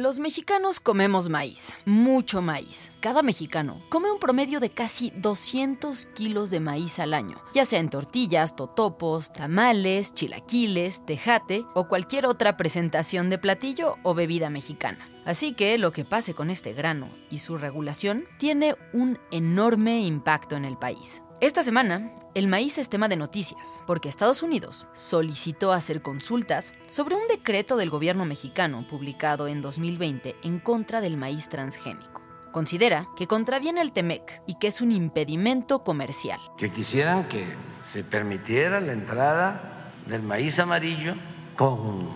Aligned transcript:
Los 0.00 0.18
mexicanos 0.18 0.80
comemos 0.80 1.28
maíz, 1.28 1.74
mucho 1.84 2.40
maíz. 2.40 2.90
Cada 3.00 3.22
mexicano 3.22 3.82
come 3.90 4.10
un 4.10 4.18
promedio 4.18 4.58
de 4.58 4.70
casi 4.70 5.10
200 5.10 6.06
kilos 6.14 6.50
de 6.50 6.58
maíz 6.58 6.98
al 6.98 7.12
año, 7.12 7.36
ya 7.52 7.66
sea 7.66 7.80
en 7.80 7.90
tortillas, 7.90 8.56
totopos, 8.56 9.30
tamales, 9.30 10.14
chilaquiles, 10.14 11.04
tejate 11.04 11.66
o 11.74 11.86
cualquier 11.86 12.24
otra 12.24 12.56
presentación 12.56 13.28
de 13.28 13.36
platillo 13.36 13.98
o 14.02 14.14
bebida 14.14 14.48
mexicana. 14.48 15.06
Así 15.24 15.52
que 15.52 15.78
lo 15.78 15.92
que 15.92 16.04
pase 16.04 16.34
con 16.34 16.50
este 16.50 16.72
grano 16.72 17.08
y 17.30 17.40
su 17.40 17.58
regulación 17.58 18.24
tiene 18.38 18.76
un 18.92 19.18
enorme 19.30 20.00
impacto 20.00 20.56
en 20.56 20.64
el 20.64 20.76
país. 20.76 21.22
Esta 21.40 21.62
semana, 21.62 22.14
el 22.34 22.48
maíz 22.48 22.76
es 22.76 22.90
tema 22.90 23.08
de 23.08 23.16
noticias, 23.16 23.82
porque 23.86 24.10
Estados 24.10 24.42
Unidos 24.42 24.86
solicitó 24.92 25.72
hacer 25.72 26.02
consultas 26.02 26.74
sobre 26.86 27.14
un 27.14 27.26
decreto 27.28 27.78
del 27.78 27.88
gobierno 27.88 28.26
mexicano 28.26 28.86
publicado 28.86 29.48
en 29.48 29.62
2020 29.62 30.36
en 30.42 30.58
contra 30.58 31.00
del 31.00 31.16
maíz 31.16 31.48
transgénico. 31.48 32.20
Considera 32.52 33.08
que 33.16 33.26
contraviene 33.26 33.80
el 33.80 33.92
TEMEC 33.92 34.42
y 34.46 34.58
que 34.58 34.66
es 34.66 34.82
un 34.82 34.92
impedimento 34.92 35.82
comercial. 35.82 36.40
Que 36.58 36.70
quisieran 36.70 37.26
que 37.26 37.46
se 37.82 38.04
permitiera 38.04 38.80
la 38.80 38.92
entrada 38.92 39.92
del 40.06 40.22
maíz 40.22 40.58
amarillo 40.58 41.14
con 41.56 42.06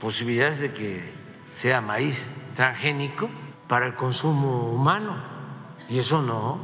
posibilidades 0.00 0.58
de 0.58 0.72
que 0.72 1.12
sea 1.54 1.80
maíz 1.80 2.28
transgénico 2.54 3.28
para 3.68 3.86
el 3.86 3.94
consumo 3.94 4.70
humano. 4.70 5.16
Y 5.88 5.98
eso 5.98 6.22
no, 6.22 6.58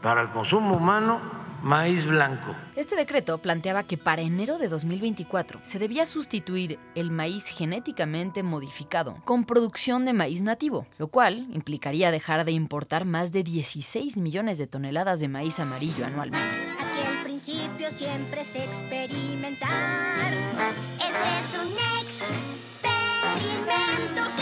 para 0.00 0.22
el 0.22 0.30
consumo 0.30 0.76
humano 0.76 1.40
maíz 1.62 2.04
blanco. 2.06 2.54
Este 2.74 2.96
decreto 2.96 3.38
planteaba 3.38 3.82
que 3.84 3.98
para 3.98 4.22
enero 4.22 4.58
de 4.58 4.68
2024 4.68 5.60
se 5.62 5.78
debía 5.78 6.06
sustituir 6.06 6.78
el 6.94 7.10
maíz 7.10 7.48
genéticamente 7.48 8.42
modificado 8.42 9.16
con 9.24 9.44
producción 9.44 10.04
de 10.04 10.12
maíz 10.12 10.42
nativo, 10.42 10.86
lo 10.98 11.08
cual 11.08 11.48
implicaría 11.52 12.10
dejar 12.10 12.44
de 12.44 12.52
importar 12.52 13.04
más 13.04 13.32
de 13.32 13.42
16 13.42 14.16
millones 14.18 14.58
de 14.58 14.66
toneladas 14.66 15.20
de 15.20 15.28
maíz 15.28 15.60
amarillo 15.60 16.06
anualmente. 16.06 16.46
Aquí 16.78 17.06
al 17.06 17.24
principio 17.24 17.90
siempre 17.90 18.40
es 18.42 18.56
experimentar. 18.56 19.68
Este 20.98 21.28
es 21.38 21.54
un 21.60 21.72
experimento 23.60 24.39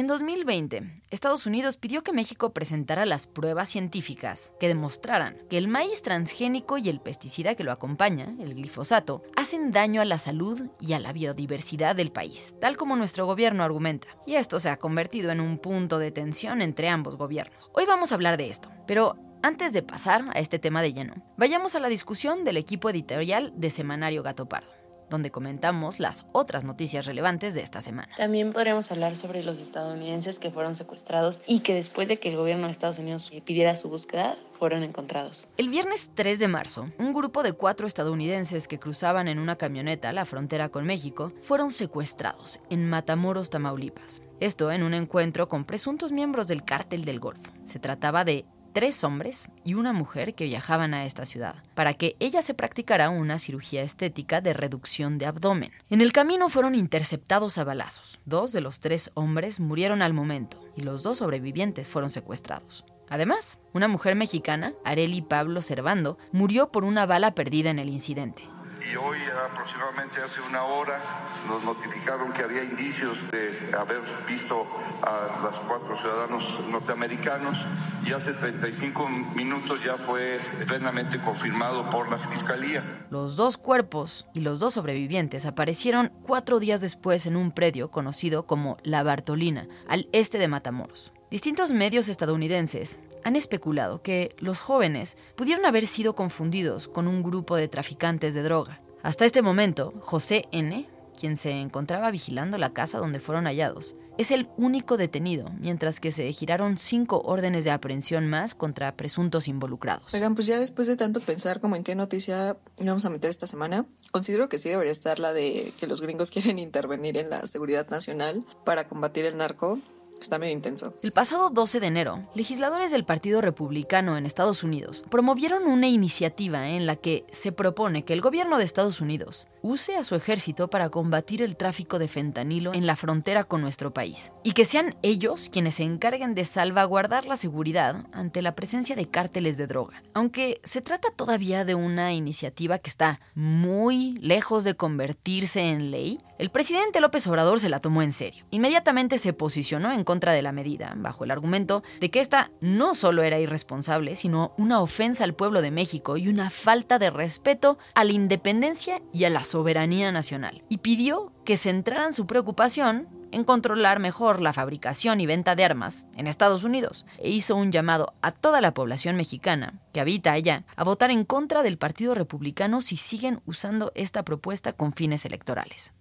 En 0.00 0.06
2020, 0.06 0.94
Estados 1.10 1.44
Unidos 1.44 1.76
pidió 1.76 2.02
que 2.02 2.14
México 2.14 2.54
presentara 2.54 3.04
las 3.04 3.26
pruebas 3.26 3.68
científicas 3.68 4.54
que 4.58 4.66
demostraran 4.66 5.36
que 5.50 5.58
el 5.58 5.68
maíz 5.68 6.00
transgénico 6.00 6.78
y 6.78 6.88
el 6.88 7.02
pesticida 7.02 7.54
que 7.54 7.64
lo 7.64 7.70
acompaña, 7.70 8.34
el 8.40 8.54
glifosato, 8.54 9.22
hacen 9.36 9.72
daño 9.72 10.00
a 10.00 10.06
la 10.06 10.18
salud 10.18 10.70
y 10.80 10.94
a 10.94 11.00
la 11.00 11.12
biodiversidad 11.12 11.94
del 11.94 12.12
país, 12.12 12.54
tal 12.62 12.78
como 12.78 12.96
nuestro 12.96 13.26
gobierno 13.26 13.62
argumenta. 13.62 14.08
Y 14.26 14.36
esto 14.36 14.58
se 14.58 14.70
ha 14.70 14.78
convertido 14.78 15.32
en 15.32 15.40
un 15.42 15.58
punto 15.58 15.98
de 15.98 16.12
tensión 16.12 16.62
entre 16.62 16.88
ambos 16.88 17.16
gobiernos. 17.16 17.70
Hoy 17.74 17.84
vamos 17.84 18.10
a 18.10 18.14
hablar 18.14 18.38
de 18.38 18.48
esto, 18.48 18.70
pero 18.86 19.18
antes 19.42 19.74
de 19.74 19.82
pasar 19.82 20.24
a 20.32 20.40
este 20.40 20.58
tema 20.58 20.80
de 20.80 20.94
lleno, 20.94 21.12
vayamos 21.36 21.74
a 21.74 21.80
la 21.80 21.88
discusión 21.88 22.42
del 22.42 22.56
equipo 22.56 22.88
editorial 22.88 23.52
de 23.54 23.68
Semanario 23.68 24.22
Gato 24.22 24.48
Pardo 24.48 24.79
donde 25.10 25.30
comentamos 25.30 26.00
las 26.00 26.24
otras 26.32 26.64
noticias 26.64 27.04
relevantes 27.04 27.54
de 27.54 27.62
esta 27.62 27.80
semana. 27.80 28.08
También 28.16 28.52
podremos 28.52 28.90
hablar 28.90 29.16
sobre 29.16 29.42
los 29.42 29.58
estadounidenses 29.58 30.38
que 30.38 30.50
fueron 30.50 30.76
secuestrados 30.76 31.40
y 31.46 31.60
que 31.60 31.74
después 31.74 32.08
de 32.08 32.18
que 32.18 32.30
el 32.30 32.36
gobierno 32.36 32.66
de 32.66 32.72
Estados 32.72 32.98
Unidos 32.98 33.30
pidiera 33.44 33.74
su 33.74 33.90
búsqueda, 33.90 34.36
fueron 34.58 34.82
encontrados. 34.82 35.48
El 35.56 35.70
viernes 35.70 36.10
3 36.14 36.38
de 36.38 36.48
marzo, 36.48 36.90
un 36.98 37.12
grupo 37.12 37.42
de 37.42 37.54
cuatro 37.54 37.86
estadounidenses 37.86 38.68
que 38.68 38.78
cruzaban 38.78 39.26
en 39.26 39.38
una 39.38 39.56
camioneta 39.56 40.12
la 40.12 40.26
frontera 40.26 40.68
con 40.68 40.84
México 40.84 41.32
fueron 41.42 41.72
secuestrados 41.72 42.60
en 42.68 42.88
Matamoros, 42.88 43.50
Tamaulipas. 43.50 44.22
Esto 44.38 44.70
en 44.70 44.82
un 44.82 44.94
encuentro 44.94 45.48
con 45.48 45.64
presuntos 45.64 46.12
miembros 46.12 46.46
del 46.46 46.64
cártel 46.64 47.04
del 47.04 47.20
Golfo. 47.20 47.50
Se 47.62 47.78
trataba 47.78 48.24
de 48.24 48.44
tres 48.72 49.04
hombres 49.04 49.48
y 49.64 49.74
una 49.74 49.92
mujer 49.92 50.34
que 50.34 50.44
viajaban 50.44 50.94
a 50.94 51.04
esta 51.04 51.24
ciudad, 51.24 51.56
para 51.74 51.94
que 51.94 52.16
ella 52.20 52.42
se 52.42 52.54
practicara 52.54 53.10
una 53.10 53.38
cirugía 53.38 53.82
estética 53.82 54.40
de 54.40 54.52
reducción 54.52 55.18
de 55.18 55.26
abdomen. 55.26 55.72
En 55.90 56.00
el 56.00 56.12
camino 56.12 56.48
fueron 56.48 56.74
interceptados 56.74 57.58
a 57.58 57.64
balazos. 57.64 58.20
Dos 58.24 58.52
de 58.52 58.60
los 58.60 58.80
tres 58.80 59.10
hombres 59.14 59.60
murieron 59.60 60.02
al 60.02 60.14
momento 60.14 60.62
y 60.76 60.82
los 60.82 61.02
dos 61.02 61.18
sobrevivientes 61.18 61.88
fueron 61.88 62.10
secuestrados. 62.10 62.84
Además, 63.08 63.58
una 63.72 63.88
mujer 63.88 64.14
mexicana, 64.14 64.72
Areli 64.84 65.20
Pablo 65.20 65.62
Servando, 65.62 66.16
murió 66.30 66.70
por 66.70 66.84
una 66.84 67.06
bala 67.06 67.34
perdida 67.34 67.70
en 67.70 67.80
el 67.80 67.88
incidente 67.88 68.42
y 68.80 68.96
hoy 68.96 69.18
aproximadamente 69.46 70.22
hace 70.22 70.40
una 70.40 70.64
hora 70.64 71.42
nos 71.46 71.62
notificaron 71.62 72.32
que 72.32 72.42
había 72.42 72.62
indicios 72.62 73.18
de 73.30 73.74
haber 73.76 74.00
visto 74.26 74.66
a 75.02 75.40
los 75.42 75.54
cuatro 75.66 75.98
ciudadanos 76.00 76.44
norteamericanos 76.68 77.56
y 78.04 78.12
hace 78.12 78.32
35 78.32 79.08
minutos 79.34 79.78
ya 79.84 79.96
fue 79.98 80.40
plenamente 80.66 81.20
confirmado 81.22 81.88
por 81.90 82.10
la 82.10 82.18
Fiscalía. 82.30 83.06
Los 83.10 83.36
dos 83.36 83.58
cuerpos 83.58 84.26
y 84.34 84.40
los 84.40 84.60
dos 84.60 84.74
sobrevivientes 84.74 85.46
aparecieron 85.46 86.12
cuatro 86.22 86.60
días 86.60 86.80
después 86.80 87.26
en 87.26 87.36
un 87.36 87.52
predio 87.52 87.90
conocido 87.90 88.46
como 88.46 88.78
La 88.82 89.02
Bartolina, 89.02 89.66
al 89.88 90.08
este 90.12 90.38
de 90.38 90.48
Matamoros. 90.48 91.12
Distintos 91.30 91.70
medios 91.70 92.08
estadounidenses 92.08 92.98
han 93.22 93.36
especulado 93.36 94.02
que 94.02 94.34
los 94.38 94.58
jóvenes 94.58 95.16
pudieron 95.36 95.64
haber 95.64 95.86
sido 95.86 96.16
confundidos 96.16 96.88
con 96.88 97.06
un 97.06 97.22
grupo 97.22 97.54
de 97.54 97.68
traficantes 97.68 98.34
de 98.34 98.42
droga. 98.42 98.82
Hasta 99.04 99.26
este 99.26 99.40
momento, 99.40 99.94
José 100.00 100.46
N., 100.50 100.88
quien 101.16 101.36
se 101.36 101.52
encontraba 101.52 102.10
vigilando 102.10 102.58
la 102.58 102.72
casa 102.72 102.98
donde 102.98 103.20
fueron 103.20 103.44
hallados, 103.44 103.94
es 104.18 104.32
el 104.32 104.48
único 104.56 104.96
detenido, 104.96 105.50
mientras 105.60 106.00
que 106.00 106.10
se 106.10 106.32
giraron 106.32 106.78
cinco 106.78 107.22
órdenes 107.24 107.64
de 107.64 107.70
aprehensión 107.70 108.26
más 108.26 108.56
contra 108.56 108.96
presuntos 108.96 109.46
involucrados. 109.46 110.12
Oigan, 110.12 110.34
pues 110.34 110.48
ya 110.48 110.58
después 110.58 110.88
de 110.88 110.96
tanto 110.96 111.20
pensar 111.20 111.60
como 111.60 111.76
en 111.76 111.84
qué 111.84 111.94
noticia 111.94 112.56
íbamos 112.80 113.04
a 113.04 113.10
meter 113.10 113.30
esta 113.30 113.46
semana, 113.46 113.86
considero 114.10 114.48
que 114.48 114.58
sí 114.58 114.68
debería 114.68 114.90
estar 114.90 115.20
la 115.20 115.32
de 115.32 115.74
que 115.78 115.86
los 115.86 116.00
gringos 116.00 116.30
quieren 116.32 116.58
intervenir 116.58 117.16
en 117.18 117.30
la 117.30 117.46
seguridad 117.46 117.88
nacional 117.88 118.44
para 118.64 118.88
combatir 118.88 119.26
el 119.26 119.36
narco 119.36 119.78
Está 120.20 120.38
medio 120.38 120.52
intenso. 120.52 120.92
El 121.02 121.12
pasado 121.12 121.48
12 121.48 121.80
de 121.80 121.86
enero, 121.86 122.28
legisladores 122.34 122.90
del 122.90 123.04
Partido 123.04 123.40
Republicano 123.40 124.18
en 124.18 124.26
Estados 124.26 124.62
Unidos 124.62 125.02
promovieron 125.08 125.66
una 125.66 125.88
iniciativa 125.88 126.68
en 126.68 126.84
la 126.84 126.96
que 126.96 127.24
se 127.30 127.52
propone 127.52 128.04
que 128.04 128.12
el 128.12 128.20
gobierno 128.20 128.58
de 128.58 128.64
Estados 128.64 129.00
Unidos 129.00 129.46
use 129.62 129.96
a 129.96 130.04
su 130.04 130.14
ejército 130.14 130.68
para 130.68 130.88
combatir 130.88 131.42
el 131.42 131.56
tráfico 131.56 131.98
de 131.98 132.08
fentanilo 132.08 132.74
en 132.74 132.86
la 132.86 132.96
frontera 132.96 133.44
con 133.44 133.60
nuestro 133.60 133.92
país. 133.92 134.32
Y 134.42 134.52
que 134.52 134.64
sean 134.64 134.96
ellos 135.02 135.48
quienes 135.50 135.76
se 135.76 135.82
encarguen 135.82 136.34
de 136.34 136.44
salvaguardar 136.44 137.26
la 137.26 137.36
seguridad 137.36 138.04
ante 138.12 138.42
la 138.42 138.54
presencia 138.54 138.96
de 138.96 139.08
cárteles 139.08 139.56
de 139.56 139.66
droga. 139.66 140.02
Aunque 140.14 140.60
se 140.64 140.80
trata 140.80 141.08
todavía 141.14 141.64
de 141.64 141.74
una 141.74 142.12
iniciativa 142.12 142.78
que 142.78 142.90
está 142.90 143.20
muy 143.34 144.18
lejos 144.18 144.64
de 144.64 144.74
convertirse 144.74 145.60
en 145.60 145.90
ley, 145.90 146.18
el 146.40 146.50
presidente 146.50 147.02
López 147.02 147.26
Obrador 147.26 147.60
se 147.60 147.68
la 147.68 147.80
tomó 147.80 148.00
en 148.00 148.12
serio. 148.12 148.46
Inmediatamente 148.50 149.18
se 149.18 149.34
posicionó 149.34 149.92
en 149.92 150.04
contra 150.04 150.32
de 150.32 150.40
la 150.40 150.52
medida, 150.52 150.94
bajo 150.96 151.24
el 151.24 151.30
argumento 151.30 151.82
de 152.00 152.10
que 152.10 152.20
esta 152.20 152.50
no 152.62 152.94
solo 152.94 153.22
era 153.22 153.38
irresponsable, 153.38 154.16
sino 154.16 154.54
una 154.56 154.80
ofensa 154.80 155.24
al 155.24 155.34
pueblo 155.34 155.60
de 155.60 155.70
México 155.70 156.16
y 156.16 156.28
una 156.28 156.48
falta 156.48 156.98
de 156.98 157.10
respeto 157.10 157.76
a 157.94 158.04
la 158.04 158.12
independencia 158.12 159.02
y 159.12 159.24
a 159.24 159.30
la 159.30 159.44
soberanía 159.50 160.12
nacional. 160.12 160.62
Y 160.68 160.78
pidió 160.78 161.32
que 161.44 161.56
centraran 161.56 162.12
su 162.12 162.26
preocupación 162.26 163.08
en 163.32 163.44
controlar 163.44 164.00
mejor 164.00 164.40
la 164.40 164.52
fabricación 164.52 165.20
y 165.20 165.26
venta 165.26 165.54
de 165.54 165.64
armas 165.64 166.04
en 166.16 166.26
Estados 166.26 166.64
Unidos 166.64 167.06
e 167.18 167.30
hizo 167.30 167.56
un 167.56 167.72
llamado 167.72 168.14
a 168.22 168.32
toda 168.32 168.60
la 168.60 168.74
población 168.74 169.16
mexicana 169.16 169.74
que 169.92 170.00
habita 170.00 170.32
allá 170.32 170.64
a 170.76 170.84
votar 170.84 171.10
en 171.10 171.24
contra 171.24 171.62
del 171.62 171.78
Partido 171.78 172.14
Republicano 172.14 172.80
si 172.80 172.96
siguen 172.96 173.40
usando 173.46 173.92
esta 173.94 174.24
propuesta 174.24 174.72
con 174.72 174.92
fines 174.92 175.24
electorales. 175.24 175.92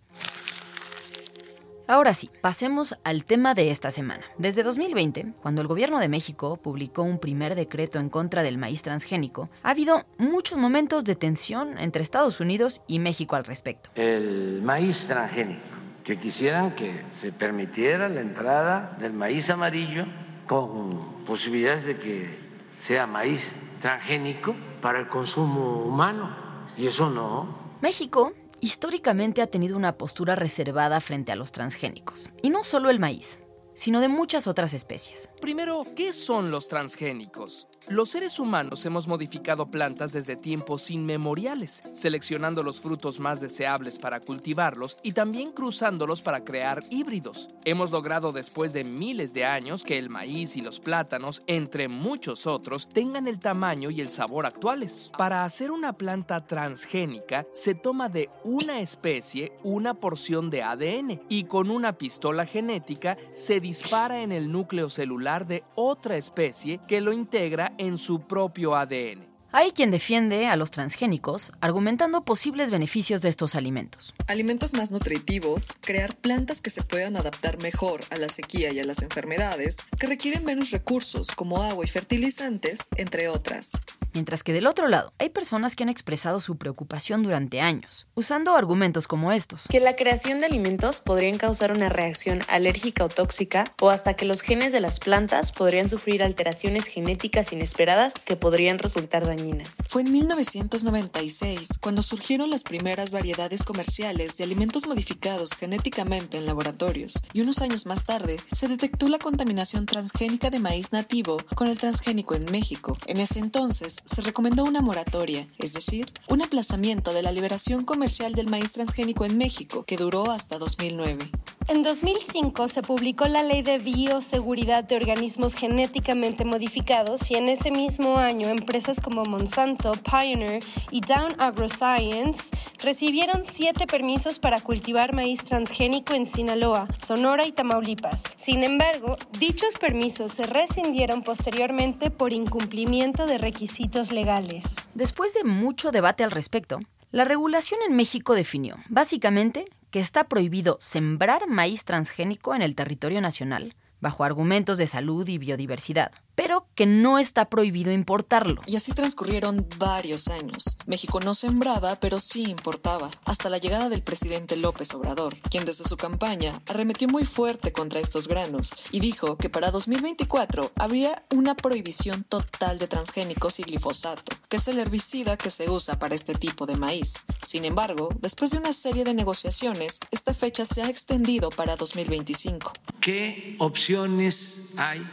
Ahora 1.89 2.13
sí, 2.13 2.29
pasemos 2.41 2.99
al 3.03 3.25
tema 3.25 3.55
de 3.55 3.71
esta 3.71 3.89
semana. 3.89 4.23
Desde 4.37 4.61
2020, 4.61 5.33
cuando 5.41 5.61
el 5.61 5.67
gobierno 5.67 5.97
de 5.97 6.07
México 6.07 6.57
publicó 6.57 7.01
un 7.01 7.17
primer 7.17 7.55
decreto 7.55 7.97
en 7.97 8.09
contra 8.09 8.43
del 8.43 8.59
maíz 8.59 8.83
transgénico, 8.83 9.49
ha 9.63 9.71
habido 9.71 10.05
muchos 10.19 10.59
momentos 10.59 11.03
de 11.03 11.15
tensión 11.15 11.79
entre 11.79 12.03
Estados 12.03 12.41
Unidos 12.41 12.83
y 12.85 12.99
México 12.99 13.35
al 13.35 13.43
respecto. 13.43 13.89
El 13.95 14.61
maíz 14.61 15.07
transgénico, 15.07 15.63
que 16.03 16.19
quisieran 16.19 16.75
que 16.75 17.05
se 17.09 17.31
permitiera 17.31 18.07
la 18.07 18.21
entrada 18.21 18.95
del 18.99 19.13
maíz 19.13 19.49
amarillo 19.49 20.05
con 20.45 21.25
posibilidades 21.25 21.87
de 21.87 21.97
que 21.97 22.37
sea 22.77 23.07
maíz 23.07 23.55
transgénico 23.81 24.55
para 24.79 24.99
el 24.99 25.07
consumo 25.07 25.85
humano. 25.85 26.35
Y 26.77 26.85
eso 26.85 27.09
no. 27.09 27.47
México 27.81 28.33
históricamente 28.61 29.41
ha 29.41 29.47
tenido 29.47 29.77
una 29.77 29.97
postura 29.97 30.35
reservada 30.35 31.01
frente 31.01 31.31
a 31.31 31.35
los 31.35 31.51
transgénicos, 31.51 32.29
y 32.41 32.49
no 32.49 32.63
solo 32.63 32.89
el 32.89 32.99
maíz, 32.99 33.39
sino 33.73 34.01
de 34.01 34.09
muchas 34.09 34.47
otras 34.47 34.73
especies. 34.73 35.29
Primero, 35.39 35.81
¿qué 35.95 36.11
son 36.11 36.51
los 36.51 36.67
transgénicos? 36.67 37.67
Los 37.89 38.11
seres 38.11 38.37
humanos 38.37 38.85
hemos 38.85 39.07
modificado 39.07 39.65
plantas 39.65 40.11
desde 40.11 40.35
tiempos 40.35 40.91
inmemoriales, 40.91 41.81
seleccionando 41.95 42.61
los 42.61 42.79
frutos 42.79 43.19
más 43.19 43.41
deseables 43.41 43.97
para 43.97 44.19
cultivarlos 44.19 44.95
y 45.01 45.13
también 45.13 45.51
cruzándolos 45.51 46.21
para 46.21 46.43
crear 46.43 46.83
híbridos. 46.91 47.47
Hemos 47.65 47.89
logrado 47.89 48.31
después 48.31 48.73
de 48.73 48.83
miles 48.83 49.33
de 49.33 49.45
años 49.45 49.83
que 49.83 49.97
el 49.97 50.11
maíz 50.11 50.55
y 50.55 50.61
los 50.61 50.79
plátanos, 50.79 51.41
entre 51.47 51.87
muchos 51.87 52.45
otros, 52.45 52.87
tengan 52.87 53.27
el 53.27 53.39
tamaño 53.39 53.89
y 53.89 54.01
el 54.01 54.11
sabor 54.11 54.45
actuales. 54.45 55.09
Para 55.17 55.43
hacer 55.43 55.71
una 55.71 55.93
planta 55.93 56.45
transgénica, 56.45 57.47
se 57.53 57.73
toma 57.73 58.07
de 58.07 58.29
una 58.43 58.81
especie 58.81 59.51
una 59.63 59.95
porción 59.95 60.51
de 60.51 60.61
ADN 60.61 61.21
y 61.27 61.45
con 61.45 61.71
una 61.71 61.97
pistola 61.97 62.45
genética 62.45 63.17
se 63.33 63.59
dispara 63.59 64.21
en 64.21 64.31
el 64.31 64.51
núcleo 64.51 64.91
celular 64.91 65.47
de 65.47 65.63
otra 65.73 66.17
especie 66.17 66.79
que 66.87 67.01
lo 67.01 67.13
integra 67.13 67.73
en 67.79 67.97
su 67.97 68.27
propio 68.27 68.75
ADN. 68.75 69.28
Hay 69.51 69.71
quien 69.71 69.89
defiende 69.89 70.45
a 70.45 70.55
los 70.55 70.69
transgénicos 70.69 71.51
argumentando 71.59 72.23
posibles 72.23 72.69
beneficios 72.69 73.23
de 73.23 73.29
estos 73.29 73.55
alimentos. 73.55 74.13
Alimentos 74.27 74.73
más 74.73 74.91
nutritivos, 74.91 75.69
crear 75.81 76.15
plantas 76.15 76.61
que 76.61 76.69
se 76.69 76.83
puedan 76.83 77.17
adaptar 77.17 77.57
mejor 77.57 78.01
a 78.11 78.17
la 78.17 78.29
sequía 78.29 78.71
y 78.71 78.79
a 78.79 78.83
las 78.83 79.01
enfermedades, 79.01 79.77
que 79.97 80.05
requieren 80.05 80.45
menos 80.45 80.69
recursos 80.69 81.31
como 81.31 81.63
agua 81.63 81.83
y 81.83 81.87
fertilizantes, 81.87 82.77
entre 82.95 83.27
otras. 83.27 83.71
Mientras 84.13 84.43
que 84.43 84.53
del 84.53 84.67
otro 84.67 84.87
lado, 84.87 85.13
hay 85.17 85.29
personas 85.29 85.75
que 85.75 85.81
han 85.81 85.89
expresado 85.89 86.41
su 86.41 86.57
preocupación 86.57 87.23
durante 87.23 87.59
años, 87.59 88.07
usando 88.13 88.55
argumentos 88.55 89.07
como 89.07 89.31
estos. 89.31 89.67
Que 89.67 89.79
la 89.79 89.95
creación 89.95 90.39
de 90.39 90.45
alimentos 90.45 90.99
podrían 90.99 91.39
causar 91.39 91.71
una 91.71 91.89
reacción 91.89 92.41
alérgica 92.49 93.03
o 93.03 93.09
tóxica, 93.09 93.73
o 93.81 93.89
hasta 93.89 94.13
que 94.13 94.25
los 94.25 94.41
genes 94.41 94.73
de 94.73 94.79
las 94.79 94.99
plantas 94.99 95.51
podrían 95.51 95.89
sufrir 95.89 96.21
alteraciones 96.21 96.85
genéticas 96.85 97.51
inesperadas 97.51 98.13
que 98.13 98.35
podrían 98.35 98.77
resultar 98.77 99.25
dañinas. 99.25 99.38
Fue 99.87 100.01
en 100.01 100.11
1996 100.11 101.79
cuando 101.81 102.01
surgieron 102.01 102.49
las 102.49 102.63
primeras 102.63 103.11
variedades 103.11 103.63
comerciales 103.63 104.37
de 104.37 104.43
alimentos 104.43 104.87
modificados 104.87 105.51
genéticamente 105.51 106.37
en 106.37 106.45
laboratorios, 106.45 107.13
y 107.33 107.41
unos 107.41 107.61
años 107.61 107.85
más 107.85 108.05
tarde 108.05 108.37
se 108.51 108.67
detectó 108.67 109.07
la 109.07 109.19
contaminación 109.19 109.85
transgénica 109.85 110.49
de 110.49 110.59
maíz 110.59 110.91
nativo 110.91 111.37
con 111.55 111.67
el 111.67 111.77
transgénico 111.77 112.35
en 112.35 112.45
México. 112.45 112.97
En 113.07 113.19
ese 113.19 113.39
entonces, 113.39 113.97
se 114.05 114.21
recomendó 114.21 114.63
una 114.63 114.81
moratoria, 114.81 115.47
es 115.57 115.73
decir, 115.73 116.11
un 116.27 116.41
aplazamiento 116.41 117.13
de 117.13 117.21
la 117.21 117.31
liberación 117.31 117.85
comercial 117.85 118.33
del 118.33 118.49
maíz 118.49 118.73
transgénico 118.73 119.25
en 119.25 119.37
México, 119.37 119.83
que 119.83 119.97
duró 119.97 120.31
hasta 120.31 120.57
2009. 120.57 121.31
En 121.69 121.83
2005 121.83 122.67
se 122.67 122.81
publicó 122.81 123.27
la 123.27 123.43
Ley 123.43 123.61
de 123.61 123.77
Bioseguridad 123.77 124.83
de 124.83 124.95
Organismos 124.95 125.53
Genéticamente 125.53 126.43
Modificados 126.43 127.29
y 127.29 127.35
en 127.35 127.47
ese 127.47 127.69
mismo 127.69 128.17
año 128.17 128.47
empresas 128.47 128.99
como 128.99 129.23
Monsanto, 129.23 129.91
Pioneer 129.91 130.63
y 130.89 131.01
Down 131.01 131.39
AgroScience 131.39 132.49
recibieron 132.79 133.45
siete 133.45 133.85
permisos 133.85 134.39
para 134.39 134.61
cultivar 134.61 135.13
maíz 135.13 135.43
transgénico 135.43 136.15
en 136.15 136.25
Sinaloa, 136.25 136.87
Sonora 137.05 137.45
y 137.45 137.51
Tamaulipas. 137.51 138.23
Sin 138.35 138.63
embargo, 138.63 139.15
dichos 139.37 139.77
permisos 139.77 140.31
se 140.31 140.47
rescindieron 140.47 141.21
posteriormente 141.21 142.09
por 142.09 142.33
incumplimiento 142.33 143.27
de 143.27 143.37
requisitos 143.37 144.11
legales. 144.11 144.75
Después 144.95 145.35
de 145.35 145.43
mucho 145.43 145.91
debate 145.91 146.23
al 146.23 146.31
respecto, 146.31 146.79
la 147.11 147.25
regulación 147.25 147.79
en 147.87 147.95
México 147.95 148.35
definió, 148.35 148.77
básicamente, 148.87 149.65
que 149.89 149.99
está 149.99 150.25
prohibido 150.25 150.77
sembrar 150.79 151.47
maíz 151.47 151.83
transgénico 151.83 152.53
en 152.53 152.61
el 152.61 152.75
territorio 152.75 153.19
nacional, 153.19 153.75
bajo 153.99 154.23
argumentos 154.23 154.77
de 154.77 154.85
salud 154.85 155.27
y 155.27 155.39
biodiversidad, 155.39 156.11
pero 156.39 156.69
que 156.73 156.85
no 156.85 157.19
está 157.19 157.49
prohibido 157.49 157.91
importarlo. 157.91 158.61
Y 158.65 158.77
así 158.77 158.93
transcurrieron 158.93 159.67
varios 159.77 160.29
años. 160.29 160.77
México 160.85 161.19
no 161.19 161.33
sembraba, 161.33 161.99
pero 161.99 162.21
sí 162.21 162.43
importaba, 162.43 163.11
hasta 163.25 163.49
la 163.49 163.57
llegada 163.57 163.89
del 163.89 164.03
presidente 164.03 164.55
López 164.55 164.93
Obrador, 164.93 165.35
quien 165.49 165.65
desde 165.65 165.83
su 165.83 165.97
campaña 165.97 166.61
arremetió 166.65 167.09
muy 167.09 167.25
fuerte 167.25 167.73
contra 167.73 167.99
estos 167.99 168.29
granos 168.29 168.73
y 168.89 169.01
dijo 169.01 169.35
que 169.35 169.49
para 169.49 169.69
2024 169.69 170.71
habría 170.77 171.25
una 171.29 171.55
prohibición 171.55 172.23
total 172.23 172.79
de 172.79 172.87
transgénicos 172.87 173.59
y 173.59 173.63
glifosato, 173.63 174.31
que 174.47 174.55
es 174.55 174.67
el 174.69 174.79
herbicida 174.79 175.35
que 175.35 175.49
se 175.49 175.69
usa 175.69 175.99
para 175.99 176.15
este 176.15 176.35
tipo 176.35 176.65
de 176.65 176.77
maíz. 176.77 177.15
Sin 177.45 177.65
embargo, 177.65 178.07
después 178.21 178.51
de 178.51 178.59
una 178.59 178.71
serie 178.71 179.03
de 179.03 179.13
negociaciones, 179.13 179.99
esta 180.09 180.33
fecha 180.33 180.63
se 180.63 180.83
ha 180.83 180.89
extendido 180.89 181.49
para 181.49 181.75
2025. 181.75 182.71
¿Qué 183.01 183.57
opciones 183.59 184.69
hay 184.77 185.05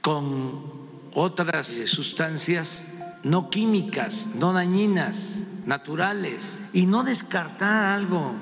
con 0.00 0.72
otras 1.14 1.66
sustancias 1.66 2.86
no 3.22 3.50
químicas, 3.50 4.28
no 4.34 4.52
dañinas, 4.52 5.36
naturales? 5.66 6.58
Y 6.72 6.86
no 6.86 7.02
descartar 7.02 7.84
algo, 7.84 8.34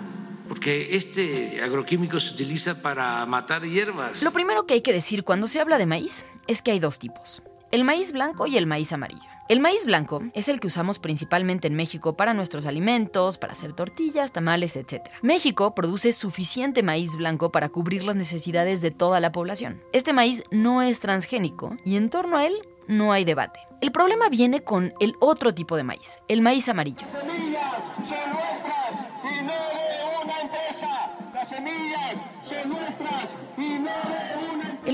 porque 0.49 0.97
este 0.97 1.62
agroquímico 1.62 2.21
se 2.21 2.35
utiliza 2.35 2.81
para 2.81 3.25
matar 3.27 3.65
hierbas. 3.65 4.23
Lo 4.23 4.33
primero 4.33 4.67
que 4.67 4.75
hay 4.75 4.81
que 4.81 4.93
decir 4.93 5.25
cuando 5.25 5.49
se 5.49 5.61
habla 5.61 5.79
de 5.79 5.87
maíz 5.87 6.27
es 6.47 6.62
que 6.62 6.71
hay 6.71 6.81
dos 6.81 6.99
tipos, 6.99 7.43
el 7.71 7.85
maíz 7.85 8.12
blanco 8.12 8.47
y 8.47 8.57
el 8.57 8.67
maíz 8.67 8.93
amarillo. 8.93 9.38
El 9.49 9.61
maíz 9.61 9.87
blanco 9.87 10.23
es 10.35 10.49
el 10.49 10.61
que 10.61 10.67
usamos 10.67 10.99
principalmente 10.99 11.69
en 11.69 11.75
México 11.75 12.19
para 12.19 12.35
nuestros 12.35 12.67
alimentos, 12.67 13.38
para 13.38 13.55
hacer 13.55 13.73
tortillas, 13.73 14.31
tamales, 14.31 14.76
etc. 14.76 15.09
México 15.23 15.75
produce 15.75 16.12
suficiente 16.12 16.83
maíz 16.83 17.17
blanco 17.17 17.50
para 17.50 17.71
cubrir 17.71 18.05
las 18.05 18.14
necesidades 18.14 18.83
de 18.83 18.90
toda 18.90 19.21
la 19.21 19.33
población. 19.33 19.83
Este 19.95 20.12
maíz 20.12 20.43
no 20.50 20.83
es 20.83 21.00
transgénico 21.00 21.78
y 21.83 21.97
en 21.97 22.11
torno 22.11 22.37
a 22.37 22.47
él 22.47 22.61
no 22.88 23.11
hay 23.11 23.25
debate. 23.25 23.61
El 23.81 23.90
problema 23.90 24.28
viene 24.28 24.61
con 24.61 24.93
el 25.00 25.14
otro 25.19 25.55
tipo 25.55 25.78
de 25.78 25.85
maíz, 25.85 26.19
el 26.28 26.43
maíz 26.43 26.69
amarillo. 26.69 27.07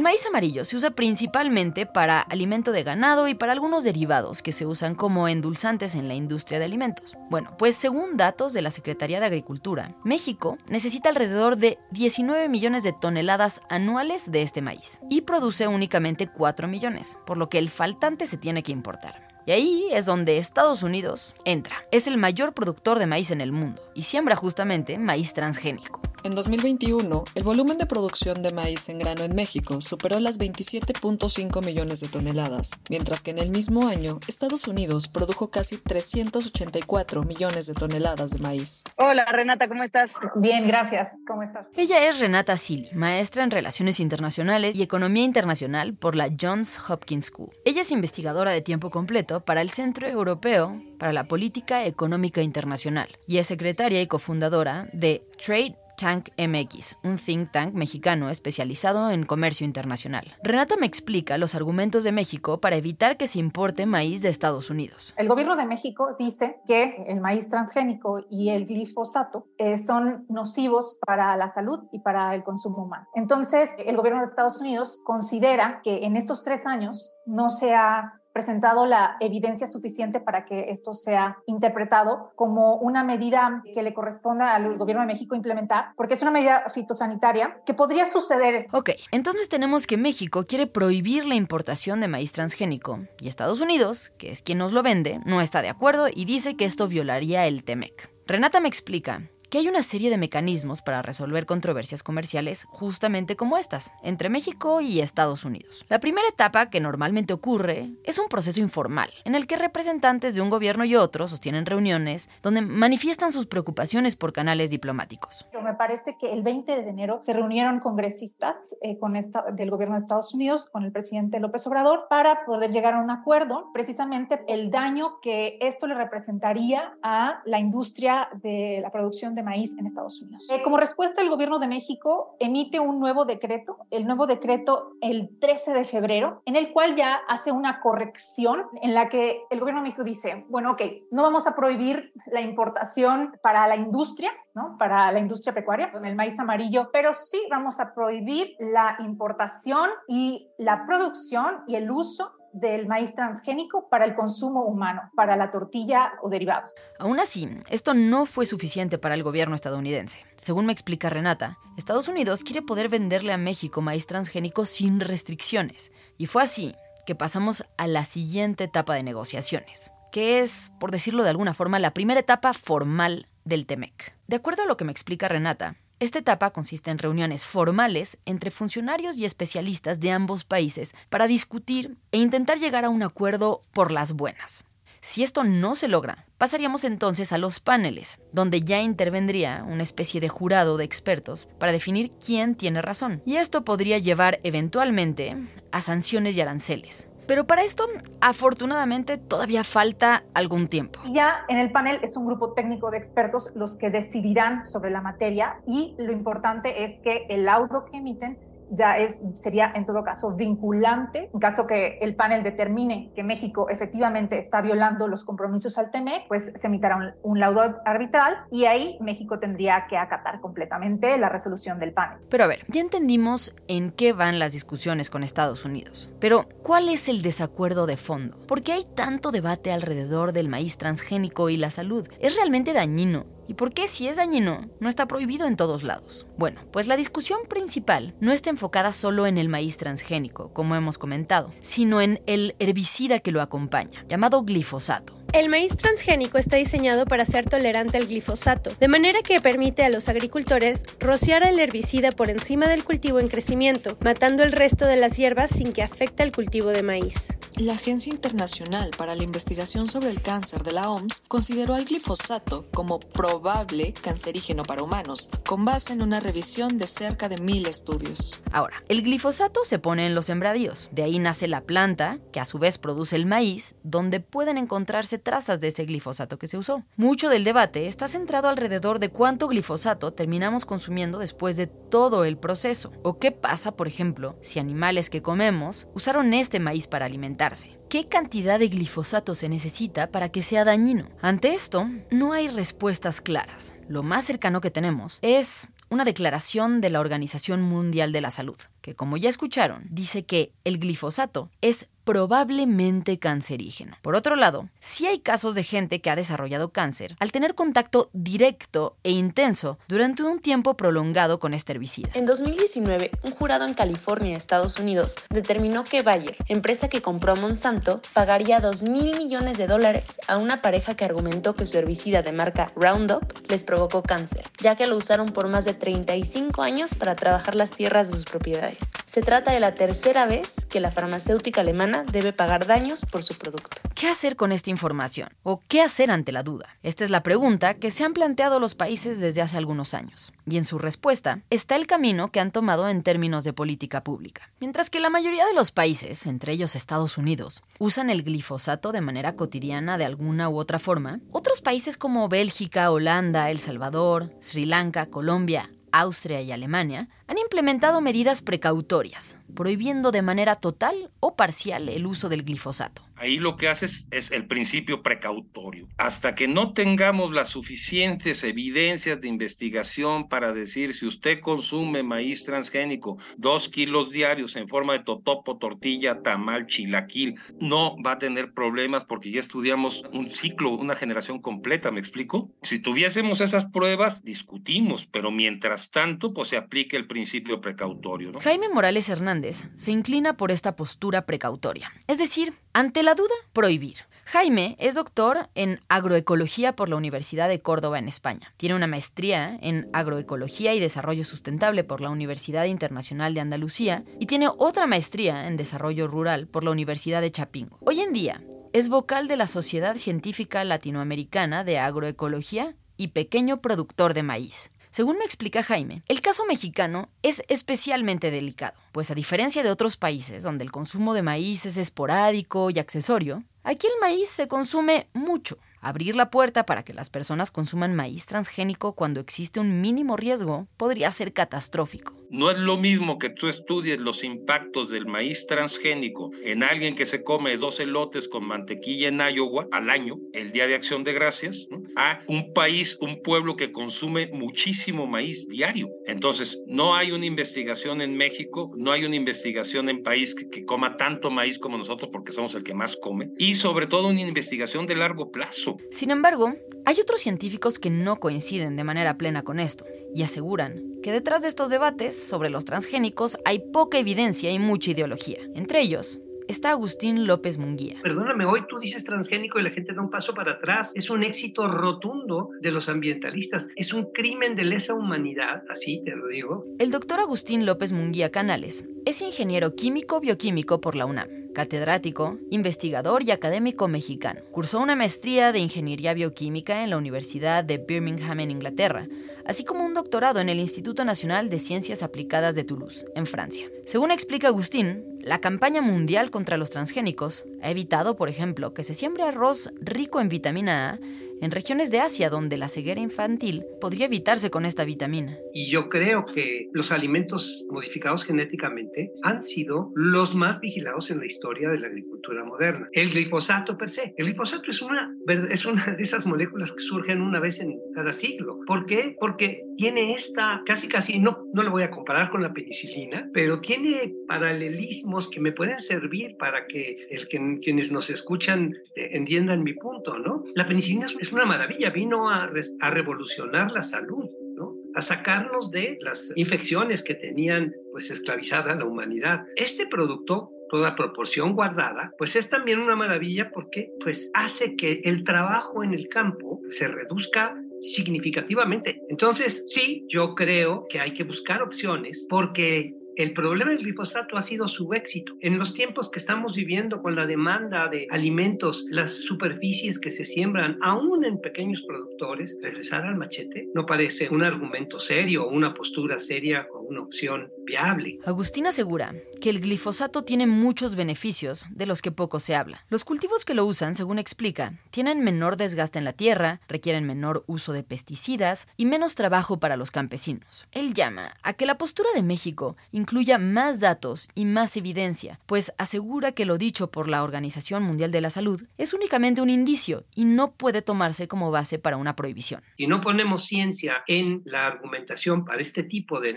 Maíz 0.05 0.27
amarillo 0.27 0.67
se 0.67 0.77
usa 0.77 0.91
principalmente 0.91 1.87
para 1.87 2.21
alimento 2.21 2.73
de 2.73 2.83
ganado 2.83 3.27
y 3.27 3.35
para 3.35 3.53
algunos 3.53 3.85
derivados 3.85 4.43
que 4.43 4.53
se 4.53 4.67
usan 4.67 4.95
como 4.95 5.29
endulzantes 5.29 5.95
en 5.95 6.09
la 6.09 6.15
industria 6.15 6.59
de 6.59 6.67
alimentos. 6.67 7.17
Bueno, 7.31 7.57
pues 7.57 7.75
según 7.75 8.19
datos 8.19 8.53
de 8.53 8.61
la 8.61 8.71
Secretaría 8.71 9.19
de 9.19 9.25
Agricultura, 9.25 9.97
México 10.05 10.59
necesita 10.69 11.09
alrededor 11.09 11.57
de 11.57 11.79
19 11.93 12.51
millones 12.51 12.83
de 12.83 12.93
toneladas 12.93 13.63
anuales 13.71 14.31
de 14.31 14.43
este 14.43 14.61
maíz 14.61 15.01
y 15.09 15.23
produce 15.23 15.69
únicamente 15.69 16.29
4 16.29 16.69
millones, 16.69 17.19
por 17.25 17.39
lo 17.39 17.49
que 17.49 17.57
el 17.57 17.71
faltante 17.71 18.27
se 18.27 18.37
tiene 18.37 18.63
que 18.63 18.73
importar. 18.73 19.27
Y 19.47 19.53
ahí 19.53 19.89
es 19.91 20.05
donde 20.05 20.37
Estados 20.37 20.83
Unidos 20.83 21.35
entra. 21.47 21.77
Es 21.91 22.07
el 22.07 22.19
mayor 22.19 22.53
productor 22.53 22.99
de 22.99 23.07
maíz 23.07 23.31
en 23.31 23.41
el 23.41 23.53
mundo 23.53 23.81
y 23.95 24.03
siembra 24.03 24.37
justamente 24.37 24.99
maíz 24.99 25.33
transgénico. 25.33 26.03
En 26.25 26.35
2021, 26.35 27.25
el 27.35 27.43
volumen 27.43 27.77
de 27.77 27.85
producción 27.85 28.43
de 28.43 28.51
maíz 28.51 28.89
en 28.89 28.99
grano 28.99 29.25
en 29.25 29.37
México 29.37 29.83
superó 29.83 30.19
las 30.21 30.39
27.5 30.39 31.63
millones 31.63 32.01
de 32.01 32.09
toneladas, 32.09 32.71
mientras 32.89 33.23
que 33.23 33.33
en 33.33 33.37
el 33.37 33.51
mismo 33.51 33.89
año 33.89 34.21
Estados 34.27 34.67
Unidos 34.67 35.07
produjo 35.07 35.51
casi 35.51 35.77
384 35.77 37.25
millones 37.25 37.67
de 37.67 37.75
toneladas 37.75 38.31
de 38.31 38.39
maíz. 38.39 38.85
Hola 38.97 39.27
Renata, 39.27 39.69
¿cómo 39.69 39.83
estás? 39.83 40.13
Bien, 40.37 40.67
gracias. 40.67 41.13
¿Cómo 41.27 41.43
estás? 41.43 41.67
Ella 41.77 42.09
es 42.09 42.19
Renata 42.19 42.57
Sili, 42.57 42.89
maestra 42.95 43.45
en 43.45 43.51
Relaciones 43.51 44.01
Internacionales 44.01 44.75
y 44.77 44.83
Economía 44.83 45.25
Internacional 45.25 45.93
por 45.93 46.17
la 46.17 46.31
Johns 46.41 46.81
Hopkins 46.89 47.27
School. 47.27 47.51
Ella 47.67 47.83
es 47.83 47.93
investigadora 47.93 48.53
de 48.53 48.63
tiempo 48.63 48.89
completo 48.89 49.45
para 49.45 49.61
el 49.61 49.69
Centro 49.69 50.09
Europeo 50.09 50.83
para 50.99 51.13
la 51.13 51.29
Política 51.29 51.85
Económica 51.85 52.41
Internacional 52.41 53.19
y 53.29 53.37
es 53.37 53.47
secretaria 53.47 54.01
y 54.01 54.07
cofundadora 54.07 54.89
de 54.95 55.21
Trade 55.37 55.84
Tank 55.97 56.31
MX, 56.39 56.97
un 57.03 57.17
think 57.17 57.53
tank 57.53 57.75
mexicano 57.75 58.31
especializado 58.31 59.11
en 59.11 59.25
comercio 59.25 59.65
internacional. 59.65 60.37
Renata 60.43 60.77
me 60.77 60.87
explica 60.87 61.39
los 61.39 61.55
argumentos 61.55 62.05
de 62.05 62.13
México 62.13 62.61
para 62.61 62.77
evitar 62.77 63.17
que 63.17 63.27
se 63.27 63.39
importe 63.39 63.87
maíz 63.87 64.23
de 64.23 64.29
Estados 64.29 64.71
Unidos. 64.71 65.15
El 65.17 65.29
gobierno 65.29 65.57
de 65.57 65.67
México 65.67 66.17
dice 66.19 66.61
que 66.67 67.05
el 67.07 67.21
maíz 67.21 67.49
transgénico 67.49 68.25
y 68.31 68.51
el 68.51 68.65
glifosato 68.65 69.47
eh, 69.59 69.79
son 69.79 70.27
nocivos 70.29 70.99
para 71.05 71.37
la 71.37 71.49
salud 71.49 71.85
y 71.93 72.01
para 72.01 72.35
el 72.35 72.43
consumo 72.43 72.85
humano. 72.85 73.07
Entonces, 73.15 73.77
el 73.85 73.97
gobierno 73.97 74.21
de 74.21 74.27
Estados 74.27 74.61
Unidos 74.61 75.01
considera 75.05 75.81
que 75.83 76.05
en 76.05 76.17
estos 76.17 76.43
tres 76.43 76.67
años 76.67 77.15
no 77.27 77.51
se 77.51 77.75
ha 77.75 78.21
presentado 78.35 78.85
la 78.85 79.17
evidencia 79.21 79.67
suficiente 79.67 80.21
para 80.21 80.45
que 80.45 80.67
esto 80.69 80.93
sea 80.93 81.39
interpretado 81.47 82.33
como 82.35 82.75
una 82.77 83.05
medida 83.05 83.63
que 83.73 83.83
le 83.83 83.95
corresponda 83.95 84.55
al 84.55 84.77
gobierno 84.77 85.03
de 85.03 85.07
México 85.07 85.37
implementar, 85.37 85.93
porque 85.97 86.15
es 86.15 86.23
una 86.23 86.33
medida 86.33 86.69
fitosanitaria 86.69 87.57
que 87.65 87.73
podría 87.73 88.07
suceder. 88.07 88.67
Ok, 88.73 88.91
entonces 89.13 89.49
tenemos 89.49 89.87
que 89.87 89.97
México 89.97 90.45
quiere 90.47 90.67
prohibir 90.67 91.25
la 91.25 91.37
importación 91.37 92.01
de 92.01 92.09
maíz 92.09 92.33
transgénico 92.33 92.99
y 93.21 93.29
Estados 93.29 93.61
Unidos, 93.61 94.13
que 94.19 94.33
es 94.33 94.43
quien 94.43 94.59
nos 94.59 94.73
lo 94.73 94.83
vende, 94.83 95.21
no 95.25 95.41
está 95.41 95.63
de 95.63 95.69
acuerdo 95.69 96.09
y 96.13 96.25
dice 96.25 96.57
que 96.57 96.65
esto 96.65 96.89
violaría 96.89 97.47
el 97.47 97.63
TEMEC. 97.63 98.11
Renata 98.27 98.59
me 98.59 98.69
explica 98.69 99.31
que 99.55 99.59
hay 99.59 99.69
una 99.69 99.85
serie 99.85 100.11
de 100.11 100.19
mecanismos 100.19 100.83
para 100.83 101.01
resolver 101.01 101.47
controversias 101.47 102.03
comerciales 102.03 102.67
justamente 102.71 103.37
como 103.37 103.57
estas, 103.57 103.93
entre 104.03 104.29
México 104.29 104.81
y 104.81 104.99
Estados 104.99 105.45
Unidos. 105.45 105.87
La 105.89 106.01
primera 106.01 106.27
etapa 106.27 106.71
que 106.71 106.81
normalmente 106.81 107.33
ocurre 107.33 107.93
es 108.03 108.19
un 108.19 108.27
proceso 108.27 108.59
informal, 108.59 109.11
en 109.25 109.37
el 109.37 109.47
que 109.47 109.55
representantes 109.55 110.35
de 110.35 110.41
un 110.41 110.51
gobierno 110.51 110.85
y 110.85 110.97
otro 110.97 111.29
sostienen 111.29 111.67
reuniones 111.67 112.29
donde 112.43 112.63
manifiestan 112.63 113.31
sus 113.31 113.47
preocupaciones 113.47 114.17
por 114.17 114.33
canales 114.33 114.71
diplomáticos. 114.71 115.47
Pero 115.53 115.63
me 115.63 115.75
parece 115.75 116.17
que 116.19 116.33
el 116.33 116.43
20 116.43 116.83
de 116.83 116.91
enero 116.91 117.21
se 117.21 117.33
reunieron 117.33 117.79
congresistas 117.79 118.75
eh, 118.83 118.99
con 118.99 119.15
esta, 119.15 119.53
del 119.53 119.71
gobierno 119.71 119.95
de 119.95 120.01
Estados 120.01 120.35
Unidos 120.35 120.69
con 120.69 120.83
el 120.83 120.91
presidente 120.91 121.39
López 121.39 121.65
Obrador 121.69 122.07
para 122.11 122.45
poder 122.45 122.73
llegar 122.73 122.95
a 122.95 122.99
un 122.99 123.13
acuerdo, 123.13 123.71
precisamente 123.73 124.43
el 124.49 124.73
daño 124.73 125.21
que 125.21 125.59
esto 125.61 125.87
le 125.87 125.95
representaría 125.95 126.99
a 127.05 127.41
la 127.45 127.61
industria 127.61 128.31
de 128.43 128.81
la 128.83 128.91
producción 128.91 129.37
de 129.37 129.44
maíz 129.45 129.77
en 129.79 129.87
Estados 129.87 130.21
Unidos. 130.21 130.51
Eh, 130.51 130.63
como 130.63 130.77
respuesta, 130.77 131.23
el 131.23 131.31
gobierno 131.31 131.59
de 131.59 131.69
México 131.69 132.37
emite 132.41 132.81
un 132.81 132.99
nuevo 132.99 133.25
decreto, 133.25 133.79
el 133.91 134.07
nuevo 134.07 134.27
decreto 134.27 134.93
el 135.01 135.39
13 135.39 135.75
de 135.75 135.85
febrero, 135.85 136.43
en 136.47 136.57
el 136.57 136.73
cual 136.73 136.97
ya 136.97 137.21
hace 137.29 137.53
una 137.53 137.81
corrección 137.81 138.65
en 138.83 138.95
la 138.95 139.09
que 139.09 139.43
el 139.51 139.61
gobierno 139.61 139.81
de 139.81 139.89
México 139.89 140.05
dice, 140.05 140.45
bueno, 140.49 140.73
ok, 140.73 140.83
no 141.11 141.23
vamos 141.23 141.47
a 141.47 141.55
prohibir 141.55 142.13
la 142.27 142.41
importación 142.41 143.35
para 143.43 143.67
la 143.69 143.77
industria, 143.77 144.33
¿no? 144.55 144.77
Para 144.79 145.11
la 145.13 145.19
industria 145.19 145.55
pecuaria 145.55 145.93
con 145.93 146.05
el 146.05 146.17
maíz 146.17 146.39
amarillo, 146.39 146.91
pero 146.93 147.13
sí 147.13 147.41
vamos 147.51 147.81
a 147.81 147.95
prohibir 147.95 148.57
la 148.59 148.97
importación 149.01 149.91
y 150.09 150.49
la 150.59 150.87
producción 150.87 151.63
y 151.67 151.77
el 151.77 151.91
uso 151.91 152.33
del 152.55 152.87
maíz 152.87 153.15
transgénico 153.15 153.89
para 153.89 154.05
el 154.05 154.15
consumo 154.15 154.65
humano, 154.65 155.11
para 155.15 155.37
la 155.37 155.51
tortilla 155.51 156.13
o 156.23 156.29
derivados. 156.29 156.75
Aún 156.99 157.21
así, 157.21 157.49
esto 157.69 157.93
no 157.95 158.27
fue 158.27 158.47
suficiente 158.47 158.97
para 158.97 159.15
el 159.15 159.23
gobierno 159.23 159.55
estadounidense. 159.55 160.25
Según 160.37 160.67
me 160.67 160.73
explica 160.73 161.11
Renata, 161.11 161.59
Estados 161.77 162.09
Unidos 162.09 162.45
quiere 162.45 162.63
poder 162.63 162.89
venderle 162.89 163.33
a 163.33 163.39
México 163.39 163.83
maíz 163.83 164.07
transgénico 164.07 164.65
sin 164.67 165.01
restricciones. 165.01 165.93
Y 166.17 166.27
fue 166.27 166.43
así 166.43 166.75
que 167.07 167.15
pasamos 167.15 167.65
a 167.77 167.87
la 167.87 168.05
siguiente 168.05 168.65
etapa 168.65 168.95
de 168.95 169.03
negociaciones, 169.03 169.93
que 170.13 170.41
es, 170.41 170.73
por 170.79 170.93
decirlo 170.93 171.25
de 171.25 171.31
alguna 171.31 171.55
forma, 171.55 171.79
la 171.79 171.93
primera 171.93 172.21
etapa 172.21 172.55
formal 172.55 173.29
del 173.45 173.67
TEMEC. 173.67 174.17
De 174.27 174.37
acuerdo 174.37 174.63
a 174.63 174.67
lo 174.67 174.77
que 174.77 174.85
me 174.85 174.93
explica 174.93 175.29
Renata, 175.29 175.77
esta 176.05 176.19
etapa 176.19 176.51
consiste 176.51 176.91
en 176.91 176.99
reuniones 176.99 177.47
formales 177.47 178.19
entre 178.25 178.51
funcionarios 178.51 179.17
y 179.17 179.25
especialistas 179.25 180.01
de 180.01 180.11
ambos 180.11 180.45
países 180.45 180.95
para 181.09 181.27
discutir 181.27 181.97
e 182.13 182.19
intentar 182.19 182.59
llegar 182.59 182.85
a 182.85 182.91
un 182.91 183.03
acuerdo 183.03 183.65
por 183.73 183.91
las 183.91 184.13
buenas. 184.13 184.65
Si 185.01 185.23
esto 185.23 185.45
no 185.45 185.75
se 185.75 185.87
logra, 185.87 186.27
pasaríamos 186.39 186.83
entonces 186.85 187.33
a 187.35 187.39
los 187.39 187.61
paneles, 187.61 188.21
donde 188.33 188.63
ya 188.63 188.81
intervendría 188.81 189.63
una 189.69 189.83
especie 189.83 190.19
de 190.19 190.31
jurado 190.31 190.79
de 190.79 190.85
expertos 190.85 191.47
para 191.59 191.73
definir 191.73 192.11
quién 192.25 192.55
tiene 192.55 192.81
razón. 192.81 193.23
Y 193.27 193.37
esto 193.37 193.67
podría 193.67 193.99
llevar 193.99 194.41
eventualmente 194.45 195.37
a 195.73 195.83
sanciones 195.83 196.37
y 196.39 196.41
aranceles. 196.41 197.07
Pero 197.27 197.47
para 197.47 197.63
esto, 197.63 197.87
afortunadamente, 198.21 199.19
todavía 199.19 199.65
falta 199.65 200.25
algún 200.35 200.69
tiempo. 200.69 201.01
Ya 201.11 201.45
en 201.49 201.59
el 201.59 201.73
panel 201.73 201.99
es 202.03 202.17
un 202.17 202.27
grupo 202.27 202.53
técnico 202.53 202.91
de 202.91 202.99
expertos 202.99 203.51
los 203.55 203.77
que 203.77 203.91
decidirán 203.91 204.65
sobre 204.65 204.91
la 204.91 205.01
materia 205.01 205.61
y 205.67 205.95
lo 205.99 206.13
importante 206.13 206.85
es 206.85 207.01
que 207.01 207.27
el 207.29 207.45
laudo 207.45 207.85
que 207.85 207.97
emiten 207.97 208.39
ya 208.75 208.99
es, 208.99 209.23
sería 209.35 209.73
en 209.75 209.87
todo 209.87 210.05
caso 210.05 210.33
vinculante. 210.33 211.31
En 211.33 211.41
caso 211.41 211.67
que 211.67 211.99
el 212.01 212.15
panel 212.15 212.43
determine 212.43 213.11
que 213.15 213.23
México 213.23 213.69
efectivamente 213.69 214.39
está 214.39 214.61
violando 214.61 215.09
los 215.09 215.25
compromisos 215.25 215.79
al 215.79 215.91
TME, 215.91 216.25
pues 216.29 216.53
se 216.55 216.67
emitirá 216.67 216.97
un, 216.97 217.13
un, 217.23 217.41
laudo 217.41 217.81
arbitral 217.85 218.37
y 218.51 218.65
ahí 218.65 218.97
México 219.01 219.39
tendría 219.39 219.87
que 219.89 219.97
acatar 219.97 220.41
completamente 220.41 221.17
la 221.19 221.29
resolución 221.29 221.79
del 221.79 221.93
panel. 221.93 222.19
Pero 222.29 222.45
a 222.45 222.47
ver, 222.47 222.65
ya 222.69 222.81
entendimos 222.81 223.55
en 223.69 223.91
qué 223.91 224.13
van 224.13 224.39
las 224.39 224.53
discusiones 224.53 225.11
con 225.11 225.23
Estados 225.23 225.65
Unidos. 225.65 226.11
Pero, 226.21 226.49
¿cuál 226.63 226.89
es 226.89 227.09
el 227.09 227.23
desacuerdo 227.23 227.87
de 227.87 227.97
fondo? 227.97 228.37
¿Por 228.47 228.63
qué 228.63 228.73
hay 228.73 228.85
tanto 228.85 229.31
debate 229.31 229.73
alrededor 229.73 230.33
del 230.33 230.49
maíz 230.49 230.79
transgénico 230.79 231.51
y 231.51 231.57
la 231.57 231.71
salud? 231.71 232.09
¿Es 232.21 232.37
realmente 232.37 232.73
dañino? 232.73 233.27
¿Y 233.47 233.55
por 233.55 233.73
qué 233.73 233.89
si 233.89 234.09
es 234.09 234.17
dañino 234.17 234.69
no 234.81 234.89
está 234.89 235.07
prohibido 235.07 235.47
en 235.47 235.57
todos 235.57 235.83
lados? 235.83 236.27
Bueno, 236.37 236.63
pues 236.73 236.87
la 236.87 236.97
discusión 236.97 237.41
principal 237.49 238.15
no 238.21 238.33
está 238.33 238.51
enfocada 238.51 238.93
solo 238.93 239.27
en 239.27 239.39
el 239.39 239.49
maíz 239.49 239.77
transgénico, 239.77 240.53
como 240.53 240.77
hemos 240.77 240.99
comentado, 240.99 241.53
sino 241.61 242.01
en 242.01 242.21
el 242.27 242.55
herbicida 242.59 243.21
que 243.21 243.33
lo 243.33 243.43
acompaña, 243.43 244.05
llamado 244.09 244.43
glifosato. 244.43 245.14
El 245.35 245.49
maíz 245.49 245.77
transgénico 245.77 246.39
está 246.39 246.55
diseñado 246.55 247.07
para 247.07 247.25
ser 247.25 247.51
tolerante 247.51 247.99
al 247.99 248.07
glifosato, 248.07 248.71
de 248.79 248.87
manera 248.87 249.21
que 249.23 249.41
permite 249.41 249.83
a 249.83 249.89
los 249.89 250.09
agricultores 250.09 250.85
rociar 251.01 251.43
el 251.43 251.59
herbicida 251.59 252.13
por 252.13 252.31
encima 252.31 252.69
del 252.69 252.85
cultivo 252.85 253.19
en 253.19 253.27
crecimiento, 253.27 253.99
matando 254.01 254.45
el 254.45 254.53
resto 254.53 254.87
de 254.87 254.95
las 254.95 255.17
hierbas 255.17 255.51
sin 255.51 255.73
que 255.73 255.83
afecte 255.83 256.23
al 256.23 256.31
cultivo 256.31 256.69
de 256.69 256.85
maíz. 256.85 257.27
La 257.57 257.75
Agencia 257.75 258.13
Internacional 258.13 258.91
para 258.97 259.17
la 259.17 259.25
Investigación 259.25 259.89
sobre 259.89 260.11
el 260.11 260.23
Cáncer 260.23 260.63
de 260.63 260.73
la 260.73 260.91
OMS 260.91 261.23
consideró 261.27 261.75
al 261.75 261.85
glifosato 261.85 262.67
como 262.73 263.01
probable 263.01 263.93
cancerígeno 263.93 264.63
para 264.63 264.83
humanos, 264.85 265.31
con 265.45 265.65
base 265.65 265.93
en 265.93 266.03
una 266.03 266.21
revisión 266.21 266.79
de 266.79 266.87
cerca 266.87 267.29
de 267.29 267.39
mil 267.39 267.67
estudios. 267.67 268.41
Ahora, 268.53 268.85
el 268.89 269.03
glifosato 269.03 269.65
se 269.65 269.81
pone 269.81 270.07
en 270.07 270.15
los 270.15 270.27
sembradíos, 270.27 270.89
de 270.93 271.03
ahí 271.03 271.19
nace 271.19 271.49
la 271.49 271.61
planta, 271.61 272.19
que 272.33 272.39
a 272.39 272.45
su 272.45 272.59
vez 272.59 272.79
produce 272.79 273.17
el 273.17 273.27
maíz, 273.27 273.75
donde 273.83 274.21
pueden 274.21 274.59
encontrarse 274.59 275.24
trazas 275.25 275.61
de 275.61 275.69
ese 275.69 275.85
glifosato 275.85 276.39
que 276.39 276.47
se 276.47 276.57
usó. 276.57 276.85
Mucho 276.97 277.29
del 277.29 277.43
debate 277.43 277.89
está 277.89 278.07
centrado 278.07 278.49
alrededor 278.49 279.01
de 279.01 279.09
cuánto 279.09 279.49
glifosato 279.49 280.13
terminamos 280.13 280.65
consumiendo 280.65 281.19
después 281.19 281.57
de 281.57 281.67
todo 281.67 282.25
el 282.25 282.37
proceso. 282.37 282.93
O 283.03 283.19
qué 283.19 283.33
pasa, 283.33 283.73
por 283.73 283.89
ejemplo, 283.89 284.37
si 284.43 284.61
animales 284.61 285.11
que 285.11 285.23
comemos 285.23 285.89
usaron 285.95 286.33
este 286.35 286.61
maíz 286.61 286.87
para 286.87 287.07
alimentarse. 287.07 287.79
¿Qué 287.89 288.09
cantidad 288.09 288.59
de 288.59 288.69
glifosato 288.69 289.35
se 289.35 289.49
necesita 289.49 290.09
para 290.09 290.29
que 290.29 290.43
sea 290.43 290.65
dañino? 290.65 291.09
Ante 291.23 291.55
esto, 291.55 291.89
no 292.11 292.33
hay 292.33 292.49
respuestas 292.49 293.21
claras. 293.21 293.77
Lo 293.89 294.03
más 294.03 294.25
cercano 294.25 294.61
que 294.61 294.71
tenemos 294.71 295.19
es 295.23 295.69
una 295.91 296.05
declaración 296.05 296.81
de 296.81 296.91
la 296.91 297.01
Organización 297.01 297.63
Mundial 297.63 298.13
de 298.13 298.21
la 298.21 298.31
Salud, 298.31 298.57
que 298.81 298.97
como 298.97 299.17
ya 299.17 299.29
escucharon, 299.29 299.85
dice 299.91 300.25
que 300.25 300.53
el 300.65 300.79
glifosato 300.79 301.51
es 301.61 301.89
probablemente 302.05 303.19
cancerígeno. 303.19 303.97
Por 304.03 304.15
otro 304.15 304.37
lado, 304.37 304.69
sí 304.79 305.07
hay 305.07 305.19
casos 305.19 305.55
de 305.55 305.63
gente 305.63 306.01
que 306.01 306.11
ha 306.11 306.17
desarrollado 306.17 306.71
cáncer 306.71 307.17
al 307.19 307.33
tener 307.33 307.55
contacto 307.55 308.11
directo 308.13 308.97
e 309.03 309.11
intenso 309.11 309.79
durante 309.89 310.23
un 310.23 310.41
tiempo 310.41 310.77
prolongado 310.77 311.39
con 311.39 311.55
este 311.55 311.73
herbicida. 311.73 312.11
En 312.15 312.27
2019, 312.27 313.11
un 313.23 313.31
jurado 313.31 313.65
en 313.65 313.75
California, 313.75 314.37
Estados 314.37 314.79
Unidos, 314.79 315.17
determinó 315.31 315.85
que 315.85 316.03
Bayer, 316.03 316.37
empresa 316.49 316.89
que 316.89 317.03
compró 317.03 317.33
a 317.33 317.37
Monsanto, 317.37 318.01
pagaría 318.13 318.61
2 318.61 318.83
mil 318.85 319.17
millones 319.17 319.57
de 319.57 319.67
dólares 319.67 320.21
a 320.29 320.37
una 320.37 320.61
pareja 320.61 320.95
que 320.95 321.05
argumentó 321.05 321.55
que 321.55 321.67
su 321.67 321.79
herbicida 321.79 322.23
de 322.23 322.33
marca 322.33 322.71
Roundup 322.77 323.49
les 323.49 323.65
provocó 323.65 324.03
cáncer, 324.03 324.45
ya 324.61 324.77
que 324.77 324.87
lo 324.87 324.97
usaron 324.97 325.33
por 325.33 325.49
más 325.49 325.65
de 325.65 325.75
35 325.75 326.63
años 326.63 326.95
para 326.95 327.17
trabajar 327.17 327.55
las 327.55 327.71
tierras 327.71 328.09
de 328.09 328.15
sus 328.15 328.25
propiedades. 328.25 328.93
Se 329.07 329.23
trata 329.23 329.53
de 329.53 329.61
la 329.61 329.75
tercera 329.75 330.27
vez 330.27 330.67
que 330.67 330.81
la 330.81 330.91
farmacéutica 330.91 331.63
alemana 331.63 331.94
debe 332.03 332.33
pagar 332.33 332.67
daños 332.67 333.05
por 333.05 333.23
su 333.23 333.35
producto. 333.35 333.71
¿Qué 333.95 334.09
hacer 334.09 334.37
con 334.37 334.53
esta 334.53 334.71
información? 334.71 335.29
¿O 335.43 335.61
qué 335.69 335.81
hacer 335.81 336.11
ante 336.11 336.33
la 336.33 336.43
duda? 336.43 336.77
Esta 336.83 337.05
es 337.05 337.11
la 337.11 337.23
pregunta 337.23 337.75
que 337.75 337.91
se 337.91 338.05
han 338.05 338.13
planteado 338.13 338.59
los 338.59 338.75
países 338.75 339.21
desde 339.21 339.41
hace 339.41 339.57
algunos 339.57 339.95
años. 339.95 340.33
Y 340.47 340.57
en 340.57 340.65
su 340.65 340.79
respuesta 340.79 341.41
está 341.51 341.77
el 341.77 341.87
camino 341.87 342.31
que 342.31 342.41
han 342.41 342.51
tomado 342.51 342.89
en 342.89 343.03
términos 343.03 343.45
de 343.45 343.53
política 343.53 344.03
pública. 344.03 344.51
Mientras 344.61 344.91
que 344.91 345.01
la 345.01 345.11
mayoría 345.11 345.47
de 345.47 345.55
los 345.55 345.71
países, 345.71 346.27
entre 346.27 346.53
ellos 346.53 346.75
Estados 346.75 347.17
Unidos, 347.19 347.63
usan 347.79 348.11
el 348.11 348.25
glifosato 348.25 348.93
de 348.93 349.01
manera 349.01 349.37
cotidiana 349.37 349.97
de 349.97 350.05
alguna 350.05 350.49
u 350.49 350.59
otra 350.59 350.79
forma, 350.79 351.21
otros 351.31 351.61
países 351.61 351.97
como 351.97 352.29
Bélgica, 352.29 352.91
Holanda, 352.91 353.51
El 353.51 353.61
Salvador, 353.61 354.35
Sri 354.41 354.65
Lanka, 354.65 355.07
Colombia, 355.07 355.71
Austria 356.01 356.43
y 356.43 356.51
Alemania 356.51 357.09
han 357.29 357.39
implementado 357.39 358.01
medidas 358.01 358.43
precautorias, 358.43 359.39
prohibiendo 359.55 360.11
de 360.11 360.23
manera 360.23 360.57
total 360.57 361.11
o 361.21 361.37
parcial 361.37 361.89
el 361.89 362.07
uso 362.07 362.29
del 362.29 362.45
glifosato. 362.45 363.03
Ahí 363.25 363.39
lo 363.39 363.57
que 363.57 363.69
haces 363.69 364.07
es 364.11 364.31
el 364.33 364.47
principio 364.47 365.03
precautorio. 365.03 365.89
Hasta 365.97 366.35
que 366.35 366.47
no 366.47 366.75
tengamos 366.75 367.33
las 367.33 367.49
suficientes 367.49 368.45
evidencias 368.45 369.19
de 369.19 369.29
investigación 369.29 370.29
para 370.29 370.53
decir 370.53 370.93
si 370.93 371.07
usted 371.07 371.41
consume 371.41 372.03
maíz 372.03 372.45
transgénico, 372.45 373.17
dos 373.39 373.71
kilos 373.71 374.11
diarios 374.11 374.57
en 374.57 374.69
forma 374.69 374.93
de 374.93 375.05
totopo, 375.05 375.57
tortilla, 375.57 376.21
tamal, 376.21 376.67
chilaquil, 376.67 377.37
no 377.59 377.97
va 378.03 378.13
a 378.13 378.19
tener 378.19 378.53
problemas 378.53 379.07
porque 379.07 379.31
ya 379.31 379.41
estudiamos 379.41 380.03
un 380.13 380.31
ciclo, 380.31 380.73
una 380.73 380.95
generación 380.95 381.41
completa, 381.41 381.91
¿me 381.91 382.01
explico? 382.01 382.51
Si 382.61 382.79
tuviésemos 382.79 383.41
esas 383.41 383.65
pruebas, 383.65 384.23
discutimos, 384.23 385.07
pero 385.07 385.31
mientras 385.31 385.91
tanto, 385.91 386.35
pues 386.35 386.49
se 386.49 386.59
aplique 386.59 386.99
el 386.99 387.07
principio 387.07 387.63
precautorio. 387.63 388.33
¿no? 388.33 388.41
Jaime 388.41 388.69
Morales 388.69 389.09
Hernández 389.09 389.71
se 389.73 389.93
inclina 389.93 390.37
por 390.37 390.51
esta 390.51 390.77
postura 390.77 391.25
precautoria, 391.25 391.91
es 392.07 392.19
decir, 392.19 392.53
ante 392.75 393.03
la 393.03 393.14
duda, 393.15 393.35
prohibir. 393.53 393.97
Jaime 394.27 394.77
es 394.79 394.95
doctor 394.95 395.49
en 395.55 395.81
agroecología 395.89 396.75
por 396.75 396.89
la 396.89 396.97
Universidad 396.97 397.49
de 397.49 397.61
Córdoba 397.61 397.99
en 397.99 398.09
España. 398.09 398.53
Tiene 398.57 398.75
una 398.75 398.87
maestría 398.87 399.59
en 399.61 399.89
agroecología 399.93 400.75
y 400.75 400.81
desarrollo 400.81 401.25
sustentable 401.25 401.85
por 401.85 402.01
la 402.01 402.11
Universidad 402.11 402.65
Internacional 402.65 403.35
de 403.35 403.41
Andalucía 403.41 404.05
y 404.19 404.27
tiene 404.27 404.49
otra 404.49 404.87
maestría 404.87 405.47
en 405.47 405.57
desarrollo 405.57 406.09
rural 406.09 406.47
por 406.47 406.65
la 406.65 406.71
Universidad 406.71 407.21
de 407.21 407.31
Chapingo. 407.31 407.79
Hoy 407.85 408.01
en 408.01 408.13
día 408.13 408.43
es 408.73 408.89
vocal 408.89 409.29
de 409.29 409.37
la 409.37 409.47
Sociedad 409.47 409.97
Científica 409.97 410.65
Latinoamericana 410.65 411.63
de 411.63 411.79
Agroecología 411.79 412.75
y 412.97 413.09
pequeño 413.09 413.61
productor 413.61 414.15
de 414.15 414.23
maíz. 414.23 414.71
Según 414.95 415.19
me 415.19 415.25
explica 415.25 415.65
Jaime, 415.65 416.05
el 416.07 416.21
caso 416.21 416.47
mexicano 416.47 417.09
es 417.25 417.43
especialmente 417.49 418.31
delicado, 418.31 418.79
pues 418.93 419.11
a 419.11 419.17
diferencia 419.17 419.65
de 419.65 419.71
otros 419.73 419.97
países 419.97 420.45
donde 420.45 420.63
el 420.63 420.71
consumo 420.71 421.15
de 421.15 421.23
maíz 421.23 421.67
es 421.67 421.79
esporádico 421.79 422.71
y 422.71 422.79
accesorio, 422.79 423.43
aquí 423.65 423.89
el 423.89 424.01
maíz 424.01 424.29
se 424.29 424.47
consume 424.47 425.09
mucho. 425.13 425.59
Abrir 425.85 426.17
la 426.17 426.31
puerta 426.31 426.65
para 426.65 426.83
que 426.83 426.95
las 426.95 427.11
personas 427.11 427.51
consuman 427.51 427.95
maíz 427.95 428.25
transgénico 428.25 428.95
cuando 428.95 429.21
existe 429.21 429.61
un 429.61 429.83
mínimo 429.83 430.17
riesgo 430.17 430.67
podría 430.79 431.13
ser 431.13 431.35
catastrófico. 431.35 432.15
No 432.31 432.51
es 432.51 432.59
lo 432.59 432.79
mismo 432.79 433.19
que 433.19 433.29
tú 433.29 433.49
estudies 433.49 433.99
los 434.01 434.25
impactos 434.25 434.89
del 434.89 435.07
maíz 435.07 435.47
transgénico 435.47 436.31
en 436.43 436.63
alguien 436.63 436.97
que 436.97 437.05
se 437.05 437.23
come 437.23 437.59
dos 437.59 437.81
elotes 437.81 438.29
con 438.29 438.47
mantequilla 438.47 439.09
en 439.09 439.21
Iowa 439.21 439.69
al 439.71 439.91
año, 439.91 440.17
el 440.33 440.53
Día 440.53 440.67
de 440.67 440.75
Acción 440.75 441.05
de 441.05 441.13
Gracias, 441.13 441.69
a 441.97 442.21
un 442.29 442.55
país, 442.55 442.97
un 443.03 443.23
pueblo 443.23 443.55
que 443.55 443.71
consume 443.71 444.29
muchísimo 444.33 445.07
maíz 445.07 445.47
diario. 445.49 445.91
Entonces, 446.07 446.59
no 446.67 446.97
hay 446.97 447.13
una 447.13 447.27
investigación 447.27 448.01
en 448.01 448.17
México, 448.17 448.73
no 448.75 448.91
hay 448.91 449.05
una 449.05 449.17
investigación 449.17 449.91
en 449.91 450.03
país 450.03 450.35
que 450.35 450.65
coma 450.65 450.97
tanto 450.97 451.31
maíz 451.31 451.59
como 451.59 451.77
nosotros 451.77 452.11
porque 452.11 452.33
somos 452.33 452.55
el 452.55 452.65
que 452.65 452.75
más 452.75 452.97
come, 452.97 453.31
y 453.39 453.55
sobre 453.55 453.87
todo 453.87 454.09
una 454.09 454.23
investigación 454.23 454.87
de 454.87 454.97
largo 454.97 455.31
plazo. 455.31 455.74
Sin 455.91 456.11
embargo, 456.11 456.55
hay 456.85 457.01
otros 457.01 457.21
científicos 457.21 457.79
que 457.79 457.91
no 457.91 458.21
coinciden 458.21 458.77
de 458.77 458.85
manera 458.85 459.17
plena 459.17 459.43
con 459.43 459.61
esto 459.61 459.85
y 460.15 460.23
aseguran 460.23 460.83
que 461.03 461.13
detrás 461.13 461.43
de 461.43 461.49
estos 461.49 461.71
debates 461.71 462.19
sobre 462.19 462.51
los 462.51 462.65
transgénicos 462.65 463.39
hay 463.45 463.61
poca 463.73 463.99
evidencia 463.99 464.51
y 464.51 464.59
mucha 464.59 464.91
ideología. 464.91 465.39
Entre 465.55 465.81
ellos, 465.81 466.21
está 466.49 466.71
Agustín 466.71 467.27
López 467.27 467.59
Munguía. 467.59 467.97
Perdóname, 468.03 468.45
hoy 468.45 468.65
tú 468.69 468.79
dices 468.79 469.05
transgénico 469.05 469.59
y 469.59 469.63
la 469.63 469.71
gente 469.71 469.93
da 469.93 470.03
un 470.03 470.11
paso 470.11 470.35
para 470.35 470.53
atrás. 470.53 470.93
Es 470.95 471.11
un 471.11 471.23
éxito 471.23 471.69
rotundo 471.69 472.51
de 472.61 472.71
los 472.71 472.89
ambientalistas. 472.89 473.69
Es 473.77 473.93
un 473.93 474.13
crimen 474.13 474.55
de 474.55 474.65
lesa 474.65 474.95
humanidad, 474.95 475.63
así 475.69 476.03
te 476.05 476.17
lo 476.17 476.29
digo. 476.29 476.67
El 476.79 476.91
doctor 476.91 477.21
Agustín 477.21 477.67
López 477.67 477.93
Munguía 477.93 478.31
Canales 478.31 478.87
es 479.05 479.23
ingeniero 479.23 479.75
químico 479.75 480.21
bioquímico 480.21 480.81
por 480.81 480.97
la 480.97 481.07
UNAM, 481.07 481.29
catedrático, 481.55 482.37
investigador 482.51 483.23
y 483.23 483.31
académico 483.31 483.89
mexicano. 483.89 484.43
Cursó 484.51 484.81
una 484.81 484.95
maestría 484.95 485.53
de 485.53 485.61
ingeniería 485.61 486.13
bioquímica 486.13 486.85
en 486.85 486.91
la 486.91 486.99
Universidad 486.99 487.65
de 487.65 487.79
Birmingham 487.79 488.41
en 488.41 488.51
Inglaterra, 488.51 489.09
así 489.47 489.65
como 489.65 489.87
un 489.87 489.95
doctorado 489.95 490.41
en 490.41 490.51
el 490.51 490.59
Instituto 490.59 491.05
Nacional 491.07 491.49
de 491.49 491.59
Ciencias 491.59 492.03
Aplicadas 492.03 492.55
de 492.55 492.65
Toulouse, 492.65 493.07
en 493.15 493.25
Francia. 493.25 493.71
Según 493.87 494.11
explica 494.11 494.49
Agustín, 494.49 495.05
la 495.23 495.41
campaña 495.41 495.81
mundial 495.81 496.31
contra 496.31 496.59
los 496.59 496.69
transgénicos 496.69 497.47
ha 497.63 497.71
evitado, 497.71 498.17
por 498.17 498.29
ejemplo, 498.29 498.75
que 498.75 498.85
se 498.85 498.93
siembre 498.93 499.23
arroz 499.23 499.71
rico 499.81 500.21
en 500.21 500.29
vitamina 500.29 500.91
A 500.91 500.99
en 501.45 501.51
regiones 501.51 501.91
de 501.91 502.01
Asia 502.01 502.31
donde 502.31 502.57
la 502.57 502.69
ceguera 502.69 503.01
infantil 503.01 503.65
podría 503.81 504.07
evitarse 504.07 504.51
con 504.51 504.65
esta 504.65 504.85
vitamina. 504.85 505.39
Y 505.53 505.71
yo 505.71 505.89
creo 505.89 506.25
que 506.25 506.69
los 506.73 506.91
alimentos 506.91 507.67
modificados 507.71 508.25
genéticamente 508.25 509.13
han 509.23 509.43
sido 509.43 509.93
los 509.95 510.35
más 510.35 510.61
vigilados 510.61 511.11
en 511.11 511.19
la 511.19 511.27
historia 511.27 511.69
de 511.69 511.79
la 511.79 511.89
agricultura 511.89 512.45
moderna. 512.45 512.89
El 512.93 513.11
glifosato 513.11 513.77
per 513.77 513.91
se. 513.91 514.15
El 514.17 514.27
glifosato 514.27 514.71
es 514.71 514.81
una, 514.83 515.15
es 515.51 515.65
una 515.65 515.85
de 515.85 516.03
esas 516.03 516.27
moléculas 516.27 516.73
que 516.73 516.81
surgen 516.81 517.21
una 517.21 517.41
vez 517.41 517.61
en 517.61 517.79
cada 517.95 518.13
siglo. 518.13 518.61
¿Por 518.67 518.87
qué? 518.87 519.17
Porque 519.21 519.65
tiene 519.77 520.15
esta, 520.15 520.63
casi 520.65 520.89
casi, 520.89 521.19
no, 521.19 521.47
no 521.53 521.63
lo 521.63 521.71
voy 521.71 521.83
a 521.83 521.91
comparar 521.91 522.31
con 522.31 522.43
la 522.43 522.53
penicilina, 522.53 523.29
pero 523.33 523.61
tiene 523.61 524.15
paralelismos 524.27 525.29
que 525.29 525.41
me 525.41 525.53
pueden 525.53 525.79
servir 525.81 526.37
para 526.39 526.67
que, 526.67 527.07
el, 527.11 527.29
que 527.29 527.59
quienes 527.61 527.93
nos 527.93 528.11
escuchan 528.11 528.75
este, 528.83 529.17
entiendan 529.17 529.63
mi 529.63 529.75
punto, 529.75 530.19
¿no? 530.19 530.45
La 530.55 530.67
penicilina 530.67 531.07
es 531.21 531.33
una 531.35 531.45
maravilla, 531.45 531.91
vino 531.91 532.31
a, 532.31 532.47
revolucionar 532.91 533.71
la 533.73 533.83
salud. 533.83 534.25
¿no? 534.57 534.73
a 534.95 535.03
sacarnos 535.03 535.73
de 535.73 535.99
las 536.01 536.33
infecciones 536.37 537.03
que 537.03 537.15
tenían 537.15 537.75
pues 537.91 538.13
esclavizada 538.13 538.77
la 538.77 538.85
humanidad. 538.85 539.47
Este 539.57 539.89
producto 539.89 540.55
toda 540.71 540.97
proporción 540.97 541.55
guardada, 541.55 542.13
pues 542.19 542.37
es 542.37 542.49
también 542.49 542.81
una 542.81 542.97
maravilla 542.97 543.51
porque 543.53 543.91
pues 544.03 544.31
hace 544.35 544.77
que 544.77 545.03
el 545.05 545.25
trabajo 545.25 545.85
en 545.85 545.95
el 545.95 546.09
campo 546.09 546.61
se 546.69 546.89
reduzca 546.89 547.57
significativamente. 547.81 549.01
Entonces, 549.09 549.67
sí, 549.69 550.05
yo 550.09 550.35
creo 550.35 550.87
que 550.89 551.01
hay 551.01 551.13
que 551.13 551.25
buscar 551.25 551.63
opciones 551.63 552.27
porque 552.29 552.95
el 553.17 553.33
problema 553.33 553.71
del 553.71 553.81
glifosato 553.81 554.37
ha 554.37 554.43
sido 554.43 554.69
su 554.69 554.93
éxito. 554.93 555.35
En 555.41 555.59
los 555.59 555.73
tiempos 555.73 556.11
que 556.11 556.19
estamos 556.19 556.55
viviendo 556.55 557.01
con 557.03 557.15
la 557.15 557.27
demanda 557.27 557.89
de 557.89 558.07
alimentos, 558.11 558.87
las 558.91 559.21
superficies 559.21 560.01
que 560.01 560.11
se 560.11 560.25
siembran, 560.25 560.79
aún 560.83 561.25
en 561.25 561.41
pequeños 561.41 561.83
productores, 561.83 562.59
regresar 562.63 563.05
al 563.05 563.17
machete 563.17 563.69
no 563.75 563.87
parece 563.87 564.29
un 564.29 564.43
argumento 564.43 564.99
serio 564.99 565.45
o 565.45 565.51
una 565.51 565.75
postura 565.75 566.19
seria 566.19 566.67
una 566.89 567.01
opción 567.01 567.51
viable. 567.65 568.19
Agustín 568.25 568.67
asegura 568.67 569.15
que 569.41 569.51
el 569.51 569.61
glifosato 569.61 570.25
tiene 570.25 570.47
muchos 570.47 570.97
beneficios 570.97 571.67
de 571.71 571.87
los 571.87 572.03
que 572.03 572.11
poco 572.11 572.41
se 572.41 572.55
habla. 572.55 572.85
Los 572.89 573.05
cultivos 573.05 573.45
que 573.45 573.55
lo 573.55 573.65
usan, 573.65 573.95
según 573.95 574.19
explica, 574.19 574.75
tienen 574.91 575.23
menor 575.23 575.57
desgaste 575.57 575.99
en 575.99 576.05
la 576.05 576.13
tierra, 576.13 576.61
requieren 576.69 577.05
menor 577.05 577.45
uso 577.47 577.73
de 577.73 577.83
pesticidas 577.83 578.69
y 578.77 578.87
menos 578.87 579.15
trabajo 579.15 579.59
para 579.59 579.77
los 579.77 579.91
campesinos. 579.91 580.67
Él 580.73 580.95
llama 580.95 581.35
a 581.43 581.53
que 581.55 581.67
la 581.67 581.79
postura 581.79 582.09
de 582.15 582.23
México 582.23 582.77
incluya 582.93 583.39
más 583.39 583.81
datos 583.81 584.29
y 584.35 584.45
más 584.45 584.77
evidencia, 584.77 585.41
pues 585.47 585.73
asegura 585.79 586.33
que 586.33 586.47
lo 586.47 586.59
dicho 586.59 586.91
por 586.91 587.09
la 587.09 587.23
Organización 587.23 587.83
Mundial 587.83 588.11
de 588.11 588.21
la 588.21 588.31
Salud 588.31 588.63
es 588.79 588.95
únicamente 588.95 589.41
un 589.41 589.51
indicio 589.51 590.05
y 590.15 590.25
no 590.25 590.53
puede 590.53 590.83
tomarse 590.83 591.29
como 591.29 591.51
base 591.51 591.79
para 591.79 591.97
una 591.97 592.17
prohibición. 592.17 592.63
Si 592.77 592.87
no 592.87 593.01
ponemos 593.01 593.45
ciencia 593.45 594.05
en 594.07 594.43
la 594.45 594.67
argumentación 594.67 595.45
para 595.45 595.61
este 595.61 595.83
tipo 595.83 596.21
de 596.21 596.33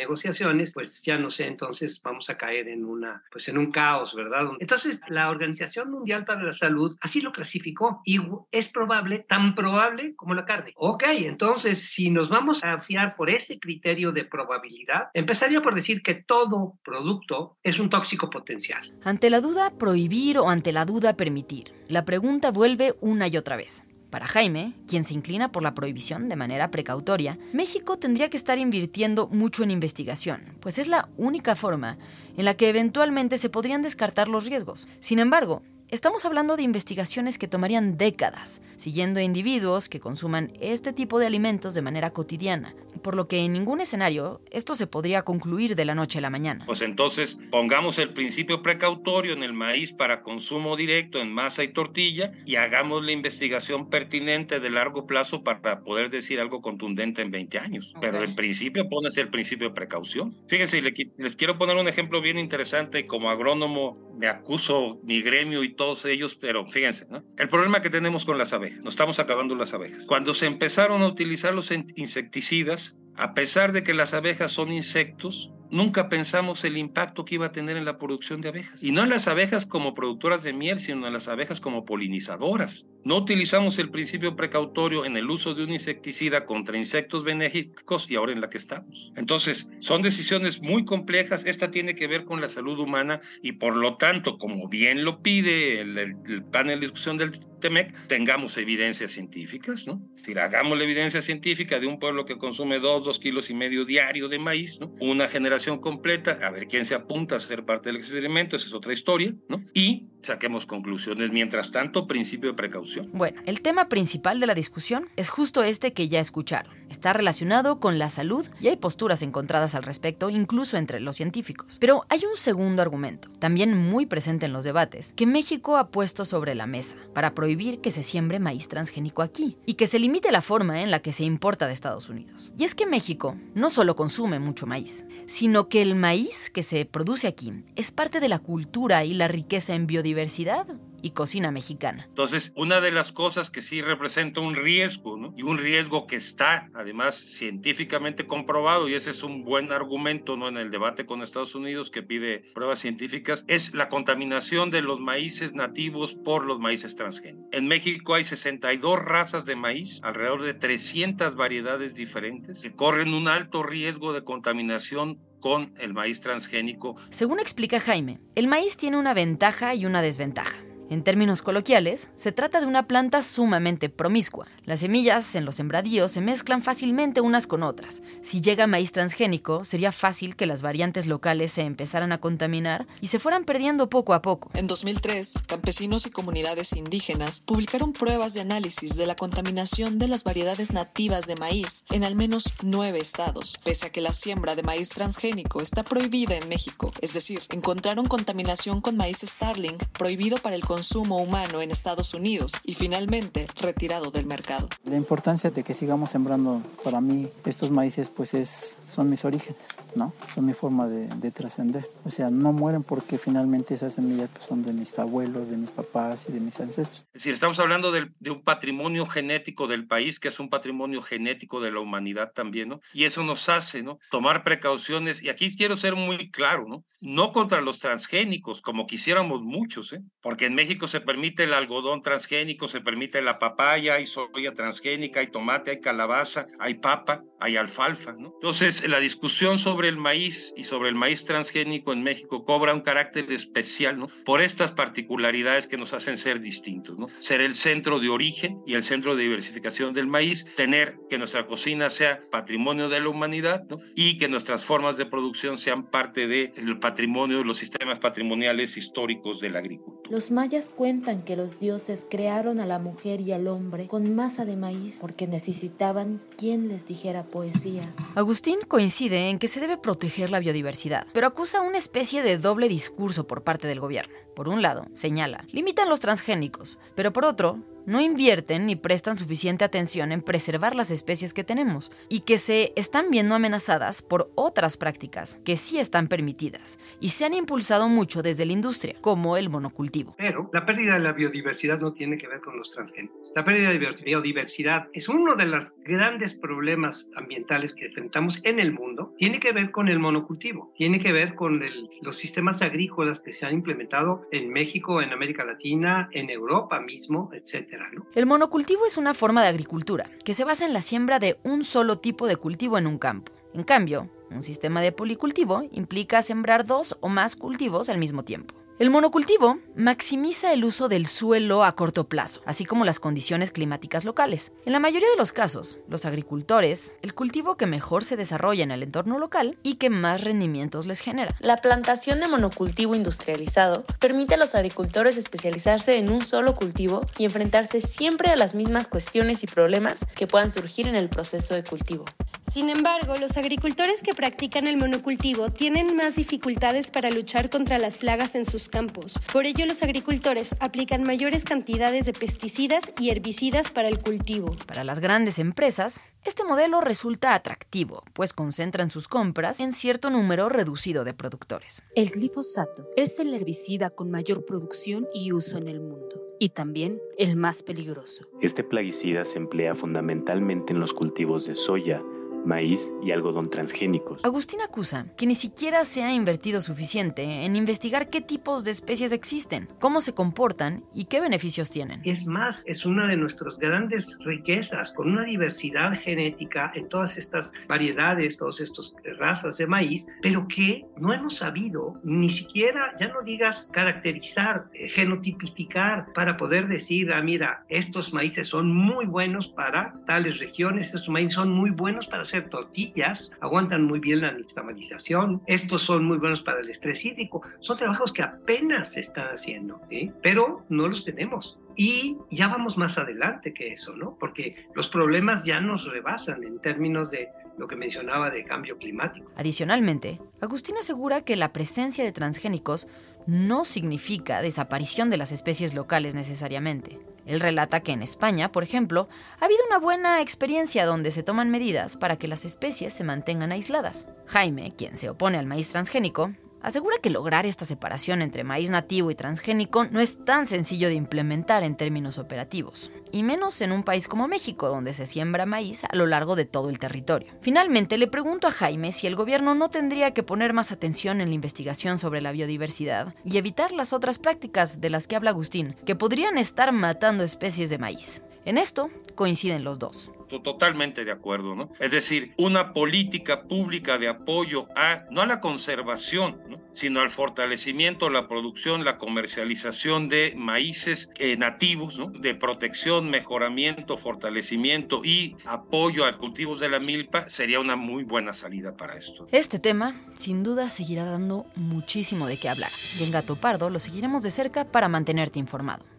pues 0.73 1.01
ya 1.03 1.17
no 1.17 1.29
sé, 1.29 1.47
entonces 1.47 2.01
vamos 2.03 2.29
a 2.29 2.37
caer 2.37 2.67
en 2.67 2.85
una, 2.85 3.23
pues 3.31 3.47
en 3.47 3.57
un 3.57 3.71
caos, 3.71 4.15
¿verdad? 4.15 4.45
Entonces, 4.59 4.99
la 5.07 5.29
Organización 5.29 5.91
Mundial 5.91 6.25
para 6.25 6.43
la 6.43 6.53
Salud 6.53 6.95
así 7.01 7.21
lo 7.21 7.31
clasificó 7.31 8.01
y 8.05 8.19
es 8.51 8.67
probable, 8.69 9.25
tan 9.27 9.55
probable 9.55 10.15
como 10.15 10.33
la 10.33 10.45
carne. 10.45 10.73
Ok, 10.75 11.03
entonces, 11.07 11.89
si 11.89 12.09
nos 12.09 12.29
vamos 12.29 12.63
a 12.63 12.79
fiar 12.79 13.15
por 13.15 13.29
ese 13.29 13.59
criterio 13.59 14.11
de 14.11 14.25
probabilidad, 14.25 15.09
empezaría 15.13 15.61
por 15.61 15.75
decir 15.75 16.01
que 16.01 16.15
todo 16.15 16.77
producto 16.83 17.57
es 17.63 17.79
un 17.79 17.89
tóxico 17.89 18.29
potencial. 18.29 18.93
Ante 19.03 19.29
la 19.29 19.41
duda, 19.41 19.71
prohibir 19.77 20.37
o 20.39 20.49
ante 20.49 20.71
la 20.71 20.85
duda, 20.85 21.15
permitir. 21.15 21.73
La 21.87 22.05
pregunta 22.05 22.51
vuelve 22.51 22.95
una 22.99 23.27
y 23.27 23.37
otra 23.37 23.55
vez. 23.55 23.83
Para 24.09 24.25
Jaime, 24.25 24.73
quien 24.87 25.03
se 25.03 25.13
inclina 25.13 25.51
por 25.51 25.63
la 25.63 25.73
prohibición 25.73 26.29
de 26.29 26.37
manera 26.37 26.71
precautoria, 26.71 27.37
México 27.51 27.97
tendría 27.97 28.29
que 28.29 28.37
estar 28.37 28.57
invirtiendo 28.57 29.27
mucho 29.27 29.63
en 29.63 29.71
investigación, 29.71 30.43
pues 30.61 30.77
es 30.77 30.87
la 30.87 31.09
única 31.17 31.55
forma 31.55 31.97
en 32.37 32.45
la 32.45 32.53
que 32.55 32.69
eventualmente 32.69 33.37
se 33.37 33.49
podrían 33.49 33.81
descartar 33.81 34.29
los 34.29 34.45
riesgos. 34.45 34.87
Sin 35.01 35.19
embargo, 35.19 35.61
Estamos 35.89 36.25
hablando 36.25 36.57
de 36.57 36.63
investigaciones 36.63 37.37
que 37.37 37.47
tomarían 37.47 37.97
décadas, 37.97 38.61
siguiendo 38.75 39.21
a 39.21 39.23
individuos 39.23 39.87
que 39.87 40.01
consuman 40.01 40.51
este 40.59 40.91
tipo 40.91 41.17
de 41.17 41.27
alimentos 41.27 41.75
de 41.75 41.81
manera 41.81 42.09
cotidiana, 42.09 42.75
por 43.01 43.15
lo 43.15 43.29
que 43.29 43.37
en 43.37 43.53
ningún 43.53 43.79
escenario 43.79 44.41
esto 44.51 44.75
se 44.75 44.85
podría 44.85 45.21
concluir 45.21 45.75
de 45.75 45.85
la 45.85 45.95
noche 45.95 46.17
a 46.17 46.21
la 46.21 46.29
mañana. 46.29 46.65
Pues 46.65 46.81
entonces 46.81 47.37
pongamos 47.51 47.99
el 47.99 48.11
principio 48.11 48.61
precautorio 48.61 49.31
en 49.31 49.43
el 49.43 49.53
maíz 49.53 49.93
para 49.93 50.23
consumo 50.23 50.75
directo 50.75 51.21
en 51.21 51.31
masa 51.31 51.63
y 51.63 51.69
tortilla 51.69 52.33
y 52.45 52.55
hagamos 52.55 53.05
la 53.05 53.13
investigación 53.13 53.89
pertinente 53.89 54.59
de 54.59 54.69
largo 54.69 55.07
plazo 55.07 55.41
para 55.41 55.85
poder 55.85 56.09
decir 56.09 56.41
algo 56.41 56.61
contundente 56.61 57.21
en 57.21 57.31
20 57.31 57.59
años. 57.59 57.93
Pero 58.01 58.21
el 58.23 58.35
principio 58.35 58.89
pones 58.89 59.15
el 59.15 59.29
principio 59.29 59.69
de 59.69 59.73
precaución. 59.73 60.35
Fíjense, 60.49 60.81
les 60.81 61.35
quiero 61.37 61.57
poner 61.57 61.77
un 61.77 61.87
ejemplo 61.87 62.21
bien 62.21 62.37
interesante. 62.37 63.07
Como 63.07 63.29
agrónomo 63.29 64.06
me 64.17 64.27
acuso 64.27 64.99
mi 65.03 65.21
gremio 65.21 65.63
y 65.63 65.73
todos 65.73 66.05
ellos, 66.05 66.35
pero 66.35 66.65
fíjense, 66.65 67.05
¿no? 67.09 67.23
el 67.37 67.47
problema 67.47 67.81
que 67.81 67.89
tenemos 67.89 68.25
con 68.25 68.37
las 68.37 68.51
abejas, 68.53 68.79
nos 68.79 68.93
estamos 68.93 69.19
acabando 69.19 69.55
las 69.55 69.73
abejas. 69.73 70.05
Cuando 70.05 70.33
se 70.33 70.47
empezaron 70.47 71.03
a 71.03 71.07
utilizar 71.07 71.53
los 71.53 71.71
insecticidas, 71.71 72.95
a 73.15 73.33
pesar 73.33 73.71
de 73.71 73.83
que 73.83 73.93
las 73.93 74.13
abejas 74.13 74.51
son 74.51 74.71
insectos, 74.71 75.51
nunca 75.71 76.09
pensamos 76.09 76.63
el 76.63 76.77
impacto 76.77 77.25
que 77.25 77.35
iba 77.35 77.47
a 77.47 77.51
tener 77.51 77.77
en 77.77 77.85
la 77.85 77.97
producción 77.97 78.41
de 78.41 78.49
abejas. 78.49 78.83
Y 78.83 78.91
no 78.91 79.03
en 79.03 79.09
las 79.09 79.27
abejas 79.27 79.65
como 79.65 79.93
productoras 79.93 80.43
de 80.43 80.53
miel, 80.53 80.79
sino 80.79 81.07
en 81.07 81.13
las 81.13 81.27
abejas 81.27 81.59
como 81.59 81.85
polinizadoras. 81.85 82.87
No 83.03 83.15
utilizamos 83.15 83.79
el 83.79 83.89
principio 83.89 84.35
precautorio 84.35 85.05
en 85.05 85.15
el 85.15 85.29
uso 85.29 85.53
de 85.53 85.63
un 85.63 85.71
insecticida 85.71 86.45
contra 86.45 86.77
insectos 86.77 87.23
benéficos 87.23 88.09
y 88.09 88.15
ahora 88.15 88.33
en 88.33 88.41
la 88.41 88.49
que 88.49 88.57
estamos. 88.57 89.13
Entonces, 89.15 89.69
son 89.79 90.01
decisiones 90.01 90.61
muy 90.61 90.83
complejas. 90.83 91.45
Esta 91.45 91.71
tiene 91.71 91.95
que 91.95 92.07
ver 92.07 92.25
con 92.25 92.41
la 92.41 92.49
salud 92.49 92.77
humana 92.79 93.21
y 93.41 93.53
por 93.53 93.77
lo 93.77 93.95
tanto, 93.95 94.37
como 94.37 94.67
bien 94.67 95.05
lo 95.05 95.21
pide 95.21 95.79
el, 95.79 96.43
panel 96.51 96.79
de 96.79 96.85
discusión 96.87 97.17
del 97.17 97.31
TEMEC, 97.61 98.07
tengamos 98.07 98.57
evidencias 98.57 99.11
científicas, 99.11 99.87
¿no? 99.87 100.01
Decir, 100.15 100.39
hagamos 100.39 100.77
la 100.77 100.83
evidencia 100.83 101.21
científica 101.21 101.79
de 101.79 101.87
un 101.87 101.99
pueblo 101.99 102.25
que 102.25 102.37
consume 102.37 102.79
dos, 102.79 103.05
dos 103.05 103.19
kilos 103.19 103.49
y 103.49 103.53
medio 103.53 103.85
diario 103.85 104.27
de 104.27 104.39
maíz, 104.39 104.79
¿no? 104.81 104.93
Una 104.99 105.27
generación 105.27 105.56
completa, 105.81 106.39
a 106.43 106.51
ver 106.51 106.67
quién 106.67 106.85
se 106.85 106.95
apunta 106.95 107.35
a 107.35 107.39
ser 107.39 107.65
parte 107.65 107.89
del 107.89 107.97
experimento, 107.97 108.55
esa 108.55 108.67
es 108.67 108.73
otra 108.73 108.93
historia, 108.93 109.33
¿no? 109.49 109.63
Y 109.73 110.07
saquemos 110.19 110.65
conclusiones. 110.65 111.31
Mientras 111.31 111.71
tanto, 111.71 112.07
principio 112.07 112.49
de 112.49 112.55
precaución. 112.55 113.09
Bueno, 113.13 113.41
el 113.45 113.61
tema 113.61 113.85
principal 113.85 114.39
de 114.39 114.47
la 114.47 114.55
discusión 114.55 115.09
es 115.15 115.29
justo 115.29 115.63
este 115.63 115.93
que 115.93 116.07
ya 116.07 116.19
escucharon. 116.19 116.73
Está 116.89 117.13
relacionado 117.13 117.79
con 117.79 117.99
la 117.99 118.09
salud 118.09 118.47
y 118.59 118.67
hay 118.67 118.77
posturas 118.77 119.21
encontradas 119.21 119.75
al 119.75 119.83
respecto, 119.83 120.29
incluso 120.29 120.77
entre 120.77 120.99
los 120.99 121.15
científicos. 121.15 121.77
Pero 121.79 122.05
hay 122.09 122.21
un 122.29 122.37
segundo 122.37 122.81
argumento, 122.81 123.29
también 123.39 123.77
muy 123.77 124.05
presente 124.05 124.45
en 124.45 124.53
los 124.53 124.63
debates, 124.63 125.13
que 125.15 125.25
México 125.25 125.77
ha 125.77 125.89
puesto 125.89 126.25
sobre 126.25 126.55
la 126.55 126.67
mesa 126.67 126.95
para 127.13 127.33
prohibir 127.33 127.81
que 127.81 127.91
se 127.91 128.03
siembre 128.03 128.39
maíz 128.39 128.67
transgénico 128.67 129.21
aquí 129.21 129.57
y 129.65 129.75
que 129.75 129.87
se 129.87 129.99
limite 129.99 130.31
la 130.31 130.41
forma 130.41 130.81
en 130.81 130.91
la 130.91 131.01
que 131.01 131.11
se 131.11 131.23
importa 131.23 131.67
de 131.67 131.73
Estados 131.73 132.09
Unidos. 132.09 132.51
Y 132.57 132.63
es 132.63 132.75
que 132.75 132.85
México 132.85 133.37
no 133.53 133.69
solo 133.69 133.95
consume 133.95 134.39
mucho 134.39 134.65
maíz, 134.65 135.05
sino 135.25 135.46
que 135.69 135.81
el 135.81 135.95
maíz 135.95 136.49
que 136.49 136.63
se 136.63 136.85
produce 136.85 137.27
aquí 137.27 137.63
es 137.75 137.91
parte 137.91 138.19
de 138.19 138.29
la 138.29 138.39
cultura 138.39 139.05
y 139.05 139.13
la 139.13 139.27
riqueza 139.27 139.75
en 139.75 139.87
biodiversidad. 139.87 140.65
diversidad 140.65 140.96
y 141.01 141.11
cocina 141.11 141.51
mexicana. 141.51 142.05
Entonces, 142.09 142.51
una 142.55 142.81
de 142.81 142.91
las 142.91 143.11
cosas 143.11 143.49
que 143.49 143.61
sí 143.61 143.81
representa 143.81 144.41
un 144.41 144.55
riesgo, 144.55 145.17
¿no? 145.17 145.33
y 145.37 145.43
un 145.43 145.57
riesgo 145.57 146.07
que 146.07 146.15
está 146.15 146.69
además 146.73 147.15
científicamente 147.15 148.25
comprobado, 148.25 148.89
y 148.89 148.93
ese 148.93 149.11
es 149.11 149.23
un 149.23 149.43
buen 149.43 149.71
argumento 149.71 150.37
¿no? 150.37 150.47
en 150.47 150.57
el 150.57 150.71
debate 150.71 151.05
con 151.05 151.21
Estados 151.21 151.55
Unidos 151.55 151.91
que 151.91 152.03
pide 152.03 152.43
pruebas 152.53 152.79
científicas, 152.79 153.45
es 153.47 153.73
la 153.73 153.89
contaminación 153.89 154.71
de 154.71 154.81
los 154.81 154.99
maíces 154.99 155.53
nativos 155.53 156.15
por 156.15 156.45
los 156.45 156.59
maíces 156.59 156.95
transgénicos. 156.95 157.47
En 157.51 157.67
México 157.67 158.15
hay 158.15 158.25
62 158.25 158.99
razas 158.99 159.45
de 159.45 159.55
maíz, 159.55 159.99
alrededor 160.03 160.43
de 160.43 160.53
300 160.53 161.35
variedades 161.35 161.93
diferentes, 161.93 162.59
que 162.59 162.73
corren 162.73 163.13
un 163.13 163.27
alto 163.27 163.63
riesgo 163.63 164.13
de 164.13 164.23
contaminación 164.23 165.19
con 165.39 165.73
el 165.79 165.93
maíz 165.93 166.21
transgénico. 166.21 166.95
Según 167.09 167.39
explica 167.39 167.79
Jaime, 167.79 168.19
el 168.35 168.47
maíz 168.47 168.77
tiene 168.77 168.97
una 168.97 169.13
ventaja 169.13 169.75
y 169.75 169.85
una 169.85 170.01
desventaja. 170.01 170.55
En 170.89 171.03
términos 171.03 171.41
coloquiales, 171.41 172.07
se 172.15 172.31
trata 172.31 172.61
de 172.61 172.65
una 172.65 172.87
planta 172.87 173.21
sumamente 173.21 173.89
promiscua. 173.89 174.47
Las 174.63 174.79
semillas 174.79 175.35
en 175.35 175.43
los 175.43 175.57
sembradíos 175.57 176.13
se 176.13 176.21
mezclan 176.21 176.61
fácilmente 176.61 177.19
unas 177.19 177.45
con 177.45 177.61
otras. 177.61 178.01
Si 178.21 178.39
llega 178.39 178.67
maíz 178.67 178.93
transgénico, 178.93 179.65
sería 179.65 179.91
fácil 179.91 180.37
que 180.37 180.45
las 180.45 180.61
variantes 180.61 181.05
locales 181.05 181.51
se 181.51 181.63
empezaran 181.63 182.13
a 182.13 182.19
contaminar 182.19 182.87
y 183.01 183.07
se 183.07 183.19
fueran 183.19 183.43
perdiendo 183.43 183.89
poco 183.89 184.13
a 184.13 184.21
poco. 184.21 184.49
En 184.53 184.67
2003, 184.67 185.43
campesinos 185.45 186.05
y 186.05 186.09
comunidades 186.09 186.71
indígenas 186.71 187.41
publicaron 187.41 187.91
pruebas 187.91 188.33
de 188.33 188.39
análisis 188.39 188.95
de 188.95 189.07
la 189.07 189.15
contaminación 189.15 189.99
de 189.99 190.07
las 190.07 190.23
variedades 190.23 190.71
nativas 190.71 191.27
de 191.27 191.35
maíz 191.35 191.83
en 191.89 192.05
al 192.05 192.15
menos 192.15 192.45
nueve 192.61 192.99
estados, 192.99 193.59
pese 193.61 193.87
a 193.87 193.89
que 193.89 193.99
la 193.99 194.13
siembra 194.13 194.55
de 194.55 194.63
maíz 194.63 194.87
transgénico 194.87 195.59
está 195.59 195.83
prohibida 195.83 196.37
en 196.37 196.47
México. 196.47 196.93
Es 197.01 197.11
decir, 197.11 197.41
encontraron 197.49 198.05
contaminación 198.05 198.79
con 198.79 198.95
maíz 198.95 199.17
Starling 199.17 199.77
prohibido 199.97 200.37
para 200.37 200.55
el 200.55 200.61
consumo 200.61 200.76
humano 201.17 201.61
en 201.61 201.71
Estados 201.71 202.13
Unidos 202.13 202.53
y 202.63 202.75
finalmente 202.75 203.47
retirado 203.59 204.11
del 204.11 204.25
mercado. 204.25 204.69
La 204.85 204.95
importancia 204.95 205.49
de 205.49 205.63
que 205.63 205.73
sigamos 205.73 206.11
sembrando 206.11 206.61
para 206.83 207.01
mí 207.01 207.27
estos 207.45 207.71
maíces 207.71 208.09
pues 208.09 208.33
es, 208.33 208.81
son 208.89 209.09
mis 209.09 209.25
orígenes, 209.25 209.79
¿no? 209.95 210.13
Son 210.33 210.45
mi 210.45 210.53
forma 210.53 210.87
de, 210.87 211.31
trascender. 211.31 211.85
O 212.05 212.09
sea, 212.09 212.29
no 212.29 212.53
mueren 212.53 212.83
porque 212.83 213.17
finalmente 213.17 213.73
esas 213.73 213.95
semillas 213.95 214.29
pues, 214.33 214.45
son 214.45 214.63
de 214.63 214.71
mis 214.71 214.97
abuelos, 214.97 215.49
de 215.49 215.57
mis 215.57 215.71
papás 215.71 216.27
y 216.29 216.31
de 216.31 216.39
mis 216.39 216.59
ancestros. 216.59 217.05
Es 217.07 217.13
decir, 217.13 217.33
estamos 217.33 217.59
hablando 217.59 217.91
de, 217.91 218.09
de 218.19 218.31
un 218.31 218.41
patrimonio 218.41 219.05
genético 219.05 219.67
del 219.67 219.85
país 219.85 220.19
que 220.19 220.29
es 220.29 220.39
un 220.39 220.49
patrimonio 220.49 221.01
genético 221.01 221.59
de 221.59 221.71
la 221.71 221.79
humanidad 221.79 222.31
también, 222.33 222.69
¿no? 222.69 222.81
Y 222.93 223.03
eso 223.03 223.23
nos 223.23 223.49
hace, 223.49 223.83
¿no? 223.83 223.99
Tomar 224.09 224.43
precauciones. 224.43 225.21
Y 225.21 225.29
aquí 225.29 225.55
quiero 225.55 225.75
ser 225.75 225.95
muy 225.95 226.31
claro, 226.31 226.65
¿no? 226.67 226.83
No 226.99 227.31
contra 227.31 227.61
los 227.61 227.79
transgénicos, 227.79 228.61
como 228.61 228.87
quisiéramos 228.87 229.41
muchos, 229.41 229.93
¿eh? 229.93 230.01
Porque 230.21 230.45
en 230.45 230.55
México 230.55 230.87
se 230.87 231.01
permite 231.01 231.43
el 231.43 231.53
algodón 231.53 232.01
transgénico, 232.01 232.67
se 232.67 232.81
permite 232.81 233.21
la 233.21 233.39
papaya, 233.39 233.95
hay 233.95 234.07
soya 234.07 234.53
transgénica, 234.53 235.19
hay 235.19 235.27
tomate, 235.27 235.71
hay 235.71 235.81
calabaza, 235.81 236.47
hay 236.59 236.75
papa, 236.75 237.23
hay 237.39 237.57
alfalfa. 237.57 238.13
¿no? 238.13 238.33
Entonces, 238.35 238.87
la 238.87 238.99
discusión 238.99 239.57
sobre 239.57 239.89
el 239.89 239.97
maíz 239.97 240.53
y 240.55 240.63
sobre 240.63 240.89
el 240.89 240.95
maíz 240.95 241.25
transgénico 241.25 241.93
en 241.93 242.03
México 242.03 242.45
cobra 242.45 242.73
un 242.73 242.81
carácter 242.81 243.31
especial 243.31 244.07
por 244.25 244.41
estas 244.41 244.71
particularidades 244.71 245.67
que 245.67 245.77
nos 245.77 245.93
hacen 245.93 246.17
ser 246.17 246.39
distintos. 246.39 246.97
¿no? 246.97 247.07
Ser 247.19 247.41
el 247.41 247.55
centro 247.55 247.99
de 247.99 248.09
origen 248.09 248.61
y 248.65 248.73
el 248.73 248.83
centro 248.83 249.15
de 249.15 249.23
diversificación 249.23 249.93
del 249.93 250.07
maíz, 250.07 250.45
tener 250.55 250.97
que 251.09 251.17
nuestra 251.17 251.45
cocina 251.47 251.89
sea 251.89 252.19
patrimonio 252.31 252.89
de 252.89 252.99
la 252.99 253.09
humanidad 253.09 253.63
y 253.95 254.17
que 254.17 254.27
nuestras 254.27 254.63
formas 254.65 254.97
de 254.97 255.05
producción 255.05 255.57
sean 255.57 255.89
parte 255.89 256.27
del 256.27 256.79
patrimonio, 256.87 257.39
de 257.39 257.43
los 257.43 257.57
sistemas 257.57 257.99
patrimoniales 257.99 258.77
históricos 258.77 259.41
de 259.41 259.49
la 259.49 259.59
agricultura. 259.59 260.09
Los 260.09 260.31
mayas 260.31 260.69
cuentan 260.69 261.21
que 261.21 261.35
los 261.35 261.59
dioses 261.59 262.07
crearon 262.09 262.61
a 262.61 262.65
la 262.65 262.79
mujer 262.79 263.19
y 263.19 263.33
al 263.33 263.47
hombre 263.47 263.87
con 263.87 264.15
masa 264.15 264.45
de 264.45 264.55
maíz 264.55 264.97
porque 265.01 265.27
necesitaban 265.27 266.21
quien 266.37 266.69
les 266.69 266.87
dijera 266.87 267.23
poesía. 267.23 267.93
Agustín 268.15 268.59
coincide 268.65 269.29
en 269.29 269.37
que 269.37 269.49
se 269.49 269.59
debe 269.59 269.77
proteger 269.77 270.29
la 270.29 270.39
biodiversidad, 270.39 271.07
pero 271.11 271.27
acusa 271.27 271.59
una 271.59 271.77
especie 271.77 272.21
de 272.21 272.37
doble 272.37 272.69
discurso 272.69 273.27
por 273.27 273.43
parte 273.43 273.67
del 273.67 273.81
gobierno. 273.81 274.26
Por 274.37 274.49
un 274.49 274.61
lado, 274.61 274.85
señala, 274.93 275.45
limitan 275.51 275.89
los 275.89 275.99
transgénicos, 275.99 276.77
pero 276.93 277.11
por 277.11 277.25
otro, 277.25 277.57
no 277.87 278.01
invierten 278.01 278.65
ni 278.65 278.75
prestan 278.75 279.15
suficiente 279.17 279.63
atención 279.63 280.11
en 280.11 280.21
preservar 280.21 280.75
las 280.75 280.91
especies 280.91 281.33
que 281.33 281.45
tenemos 281.45 281.89
y 282.09 282.19
que 282.19 282.37
se 282.37 282.73
están 282.75 283.09
viendo 283.09 283.33
amenazadas 283.33 284.01
por 284.01 284.29
otras 284.35 284.75
prácticas 284.75 285.39
que 285.45 285.55
sí 285.55 285.79
están 285.79 286.09
permitidas 286.09 286.79
y 286.99 287.09
se 287.09 287.23
han 287.23 287.33
impulsado 287.33 287.87
mucho 287.87 288.21
desde 288.21 288.45
la 288.45 288.51
industria, 288.51 288.97
como 288.99 289.37
el 289.37 289.49
monocultivo. 289.49 290.15
Pero 290.17 290.49
la 290.53 290.65
pérdida 290.65 290.95
de 290.95 290.99
la 290.99 291.13
biodiversidad 291.13 291.79
no 291.79 291.93
tiene 291.93 292.17
que 292.17 292.27
ver 292.27 292.41
con 292.41 292.57
los 292.57 292.71
transgénicos. 292.73 293.31
La 293.33 293.45
pérdida 293.45 293.69
de 293.69 293.79
biodiversidad 294.05 294.89
es 294.91 295.07
uno 295.07 295.35
de 295.35 295.45
los 295.45 295.73
grandes 295.85 296.35
problemas 296.35 297.09
ambientales 297.15 297.73
que 297.73 297.85
enfrentamos 297.85 298.41
en 298.43 298.59
el 298.59 298.73
mundo. 298.73 299.13
Tiene 299.17 299.39
que 299.39 299.53
ver 299.53 299.71
con 299.71 299.87
el 299.87 299.99
monocultivo, 299.99 300.73
tiene 300.75 300.99
que 300.99 301.13
ver 301.13 301.35
con 301.35 301.63
los 302.01 302.15
sistemas 302.17 302.61
agrícolas 302.61 303.21
que 303.21 303.31
se 303.31 303.45
han 303.45 303.53
implementado 303.53 304.26
en 304.31 304.49
México, 304.49 305.01
en 305.01 305.11
América 305.11 305.43
Latina, 305.43 306.09
en 306.11 306.29
Europa 306.29 306.79
mismo, 306.79 307.29
etcétera. 307.33 307.89
¿no? 307.93 308.05
El 308.15 308.25
monocultivo 308.25 308.85
es 308.85 308.97
una 308.97 309.13
forma 309.13 309.41
de 309.41 309.49
agricultura 309.49 310.09
que 310.23 310.33
se 310.33 310.43
basa 310.43 310.65
en 310.65 310.73
la 310.73 310.81
siembra 310.81 311.19
de 311.19 311.37
un 311.43 311.63
solo 311.63 311.99
tipo 311.99 312.27
de 312.27 312.37
cultivo 312.37 312.77
en 312.77 312.87
un 312.87 312.97
campo. 312.97 313.31
En 313.53 313.63
cambio, 313.63 314.09
un 314.29 314.43
sistema 314.43 314.81
de 314.81 314.91
policultivo 314.91 315.67
implica 315.71 316.21
sembrar 316.21 316.65
dos 316.65 316.97
o 316.99 317.09
más 317.09 317.35
cultivos 317.35 317.89
al 317.89 317.97
mismo 317.97 318.23
tiempo. 318.23 318.55
El 318.79 318.91
monocultivo 318.91 319.57
maximiza 319.75 320.53
el 320.53 320.63
uso 320.63 320.87
del 320.87 321.07
suelo 321.07 321.63
a 321.63 321.75
corto 321.75 322.07
plazo, 322.07 322.43
así 322.45 322.63
como 322.63 322.85
las 322.85 322.99
condiciones 322.99 323.49
climáticas 323.49 324.05
locales. 324.05 324.51
En 324.67 324.71
la 324.71 324.79
mayoría 324.79 325.09
de 325.09 325.17
los 325.17 325.31
casos, 325.31 325.79
los 325.89 326.05
agricultores, 326.05 326.95
el 327.01 327.15
cultivo 327.15 327.57
que 327.57 327.65
mejor 327.65 328.03
se 328.03 328.17
desarrolla 328.17 328.63
en 328.63 328.69
el 328.69 328.83
entorno 328.83 329.17
local 329.17 329.57
y 329.63 329.75
que 329.75 329.89
más 329.89 330.23
rendimientos 330.23 330.85
les 330.85 330.99
genera. 330.99 331.33
La 331.39 331.57
plantación 331.57 332.19
de 332.19 332.27
monocultivo 332.27 332.93
industrializado 332.93 333.83
permite 333.99 334.35
a 334.35 334.37
los 334.37 334.53
agricultores 334.53 335.17
especializarse 335.17 335.97
en 335.97 336.11
un 336.11 336.23
solo 336.23 336.53
cultivo 336.53 337.01
y 337.17 337.25
enfrentarse 337.25 337.81
siempre 337.81 338.29
a 338.29 338.35
las 338.35 338.53
mismas 338.53 338.87
cuestiones 338.87 339.43
y 339.43 339.47
problemas 339.47 340.05
que 340.15 340.27
puedan 340.27 340.51
surgir 340.51 340.87
en 340.87 340.95
el 340.95 341.09
proceso 341.09 341.55
de 341.55 341.63
cultivo. 341.63 342.05
Sin 342.51 342.69
embargo, 342.69 343.17
los 343.17 343.35
agricultores 343.37 344.01
que 344.01 344.13
practican 344.13 344.67
el 344.67 344.77
monocultivo 344.77 345.49
tienen 345.49 345.95
más 345.95 346.15
dificultades 346.15 346.91
para 346.91 347.11
luchar 347.11 347.49
contra 347.49 347.77
las 347.77 347.97
plagas 347.97 348.35
en 348.35 348.45
sus 348.45 348.69
campos. 348.69 349.19
Por 349.33 349.45
ello, 349.45 349.65
los 349.65 349.83
agricultores 349.83 350.55
aplican 350.59 351.03
mayores 351.03 351.43
cantidades 351.43 352.05
de 352.05 352.13
pesticidas 352.13 352.93
y 352.99 353.09
herbicidas 353.09 353.69
para 353.69 353.89
el 353.89 353.99
cultivo. 353.99 354.55
Para 354.65 354.85
las 354.85 354.99
grandes 354.99 355.39
empresas, 355.39 356.01
este 356.23 356.45
modelo 356.45 356.81
resulta 356.81 357.35
atractivo, 357.35 358.03
pues 358.13 358.33
concentran 358.33 358.89
sus 358.89 359.07
compras 359.07 359.59
en 359.59 359.73
cierto 359.73 360.09
número 360.09 360.49
reducido 360.49 361.03
de 361.03 361.13
productores. 361.13 361.83
El 361.95 362.11
glifosato 362.11 362.87
es 362.95 363.19
el 363.19 363.33
herbicida 363.33 363.89
con 363.89 364.09
mayor 364.09 364.45
producción 364.45 365.05
y 365.13 365.31
uso 365.31 365.57
en 365.57 365.67
el 365.67 365.81
mundo, 365.81 366.21
y 366.39 366.49
también 366.49 366.99
el 367.17 367.35
más 367.35 367.61
peligroso. 367.61 368.25
Este 368.41 368.63
plaguicida 368.63 369.25
se 369.25 369.37
emplea 369.37 369.75
fundamentalmente 369.75 370.73
en 370.73 370.79
los 370.79 370.93
cultivos 370.93 371.45
de 371.45 371.55
soya, 371.55 372.01
maíz 372.47 372.89
y 373.03 373.11
algodón 373.11 373.49
transgénicos. 373.49 374.23
Agustín 374.23 374.61
acusa 374.61 375.05
que 375.17 375.27
ni 375.27 375.35
siquiera 375.35 375.85
se 375.85 376.03
ha 376.03 376.13
invertido 376.13 376.61
suficiente 376.61 377.45
en 377.45 377.55
investigar 377.55 378.09
qué 378.09 378.21
tipos 378.21 378.63
de 378.63 378.71
especies 378.71 379.11
existen, 379.11 379.67
cómo 379.79 380.01
se 380.01 380.13
comportan 380.13 380.83
y 380.93 381.05
qué 381.05 381.19
beneficios 381.19 381.69
tienen. 381.69 382.01
Es 382.03 382.25
más, 382.25 382.63
es 382.65 382.85
una 382.85 383.07
de 383.07 383.17
nuestras 383.17 383.59
grandes 383.59 384.17
riquezas, 384.25 384.93
con 384.93 385.11
una 385.11 385.25
diversidad 385.25 385.93
genética 385.99 386.71
en 386.73 386.89
todas 386.89 387.17
estas 387.17 387.51
variedades, 387.67 388.37
todas 388.37 388.61
estas 388.61 388.93
razas 389.19 389.57
de 389.57 389.67
maíz, 389.67 390.07
pero 390.21 390.47
que 390.47 390.85
no 390.97 391.13
hemos 391.13 391.37
sabido 391.37 391.99
ni 392.03 392.29
siquiera, 392.29 392.95
ya 392.99 393.09
no 393.09 393.21
digas 393.21 393.69
caracterizar, 393.71 394.69
eh, 394.73 394.87
genotipificar, 394.89 396.13
para 396.13 396.37
poder 396.37 396.67
decir, 396.67 397.11
ah, 397.11 397.21
mira, 397.21 397.65
estos 397.67 398.13
maíces 398.13 398.47
son 398.47 398.73
muy 398.73 399.05
buenos 399.05 399.47
para 399.47 399.99
tales 400.05 400.39
regiones, 400.39 400.87
estos 400.87 401.09
maíces 401.09 401.33
son 401.33 401.51
muy 401.51 401.71
buenos 401.71 402.07
para 402.07 402.23
hacer 402.23 402.36
tortillas, 402.41 403.31
aguantan 403.39 403.83
muy 403.83 403.99
bien 403.99 404.21
la 404.21 404.31
nixtamalización, 404.31 405.41
estos 405.45 405.81
son 405.81 406.05
muy 406.05 406.17
buenos 406.17 406.41
para 406.41 406.59
el 406.59 406.69
estrés 406.69 407.05
hídrico, 407.05 407.41
son 407.59 407.77
trabajos 407.77 408.13
que 408.13 408.23
apenas 408.23 408.93
se 408.93 409.01
están 409.01 409.27
haciendo, 409.27 409.81
¿sí? 409.85 410.11
Pero 410.21 410.65
no 410.69 410.87
los 410.87 411.05
tenemos. 411.05 411.59
Y 411.75 412.17
ya 412.31 412.47
vamos 412.47 412.77
más 412.77 412.97
adelante 412.97 413.53
que 413.53 413.67
eso, 413.67 413.95
¿no? 413.95 414.17
Porque 414.19 414.67
los 414.73 414.89
problemas 414.89 415.45
ya 415.45 415.59
nos 415.61 415.85
rebasan 415.85 416.43
en 416.43 416.59
términos 416.59 417.11
de 417.11 417.29
lo 417.57 417.67
que 417.67 417.75
mencionaba 417.75 418.29
de 418.29 418.45
cambio 418.45 418.77
climático. 418.77 419.31
Adicionalmente, 419.35 420.19
Agustín 420.41 420.75
asegura 420.77 421.21
que 421.21 421.35
la 421.35 421.53
presencia 421.53 422.03
de 422.03 422.11
transgénicos 422.11 422.87
no 423.27 423.65
significa 423.65 424.41
desaparición 424.41 425.09
de 425.09 425.17
las 425.17 425.31
especies 425.31 425.73
locales 425.75 426.15
necesariamente. 426.15 426.99
Él 427.25 427.41
relata 427.41 427.81
que 427.81 427.91
en 427.91 428.01
España, 428.01 428.51
por 428.53 428.63
ejemplo, 428.63 429.09
ha 429.39 429.45
habido 429.45 429.59
una 429.67 429.79
buena 429.79 430.21
experiencia 430.21 430.85
donde 430.85 431.11
se 431.11 431.23
toman 431.23 431.51
medidas 431.51 431.97
para 431.97 432.15
que 432.15 432.29
las 432.29 432.45
especies 432.45 432.93
se 432.93 433.03
mantengan 433.03 433.51
aisladas. 433.51 434.07
Jaime, 434.27 434.73
quien 434.77 434.95
se 434.95 435.09
opone 435.09 435.37
al 435.37 435.45
maíz 435.45 435.69
transgénico, 435.69 436.31
asegura 436.61 436.97
que 437.01 437.09
lograr 437.09 437.45
esta 437.45 437.65
separación 437.65 438.21
entre 438.21 438.43
maíz 438.43 438.69
nativo 438.69 439.11
y 439.11 439.15
transgénico 439.15 439.85
no 439.85 439.99
es 439.99 440.23
tan 440.25 440.47
sencillo 440.47 440.87
de 440.87 440.95
implementar 440.95 441.63
en 441.63 441.75
términos 441.75 442.17
operativos, 442.17 442.91
y 443.11 443.23
menos 443.23 443.61
en 443.61 443.71
un 443.71 443.83
país 443.83 444.07
como 444.07 444.27
México, 444.27 444.69
donde 444.69 444.93
se 444.93 445.05
siembra 445.05 445.45
maíz 445.45 445.83
a 445.83 445.95
lo 445.95 446.05
largo 446.05 446.35
de 446.35 446.45
todo 446.45 446.69
el 446.69 446.79
territorio. 446.79 447.33
Finalmente, 447.41 447.97
le 447.97 448.07
pregunto 448.07 448.47
a 448.47 448.51
Jaime 448.51 448.91
si 448.91 449.07
el 449.07 449.15
gobierno 449.15 449.55
no 449.55 449.69
tendría 449.69 450.11
que 450.11 450.23
poner 450.23 450.53
más 450.53 450.71
atención 450.71 451.21
en 451.21 451.29
la 451.29 451.35
investigación 451.35 451.99
sobre 451.99 452.21
la 452.21 452.31
biodiversidad 452.31 453.13
y 453.23 453.37
evitar 453.37 453.71
las 453.71 453.93
otras 453.93 454.19
prácticas 454.19 454.81
de 454.81 454.89
las 454.89 455.07
que 455.07 455.15
habla 455.15 455.31
Agustín, 455.31 455.75
que 455.85 455.95
podrían 455.95 456.37
estar 456.37 456.71
matando 456.71 457.23
especies 457.23 457.69
de 457.69 457.77
maíz. 457.77 458.21
En 458.47 458.57
esto 458.57 458.89
coinciden 459.15 459.65
los 459.65 459.77
dos. 459.77 460.09
Totalmente 460.41 461.03
de 461.03 461.11
acuerdo, 461.11 461.53
¿no? 461.53 461.69
Es 461.81 461.91
decir, 461.91 462.33
una 462.37 462.71
política 462.71 463.43
pública 463.43 463.97
de 463.97 464.07
apoyo 464.07 464.69
a, 464.73 465.03
no 465.11 465.19
a 465.19 465.25
la 465.25 465.41
conservación, 465.41 466.39
sino 466.71 467.01
al 467.01 467.09
fortalecimiento, 467.09 468.09
la 468.09 468.29
producción, 468.29 468.85
la 468.85 468.97
comercialización 468.97 470.07
de 470.07 470.33
maíces 470.37 471.09
eh, 471.17 471.35
nativos, 471.35 471.99
¿no? 471.99 472.07
de 472.07 472.35
protección, 472.35 473.09
mejoramiento, 473.09 473.97
fortalecimiento 473.97 475.01
y 475.03 475.35
apoyo 475.43 476.05
a 476.05 476.17
cultivos 476.17 476.61
de 476.61 476.69
la 476.69 476.79
milpa, 476.79 477.27
sería 477.27 477.59
una 477.59 477.75
muy 477.75 478.05
buena 478.05 478.31
salida 478.31 478.77
para 478.77 478.95
esto. 478.95 479.27
Este 479.33 479.59
tema, 479.59 479.93
sin 480.13 480.43
duda, 480.43 480.69
seguirá 480.69 481.03
dando 481.03 481.47
muchísimo 481.55 482.27
de 482.27 482.39
qué 482.39 482.47
hablar. 482.47 482.71
Y 482.97 483.03
en 483.03 483.11
Gato 483.11 483.35
Pardo 483.35 483.69
lo 483.69 483.79
seguiremos 483.79 484.23
de 484.23 484.31
cerca 484.31 484.63
para 484.63 484.87
mantenerte 484.87 485.37
informado. 485.37 485.96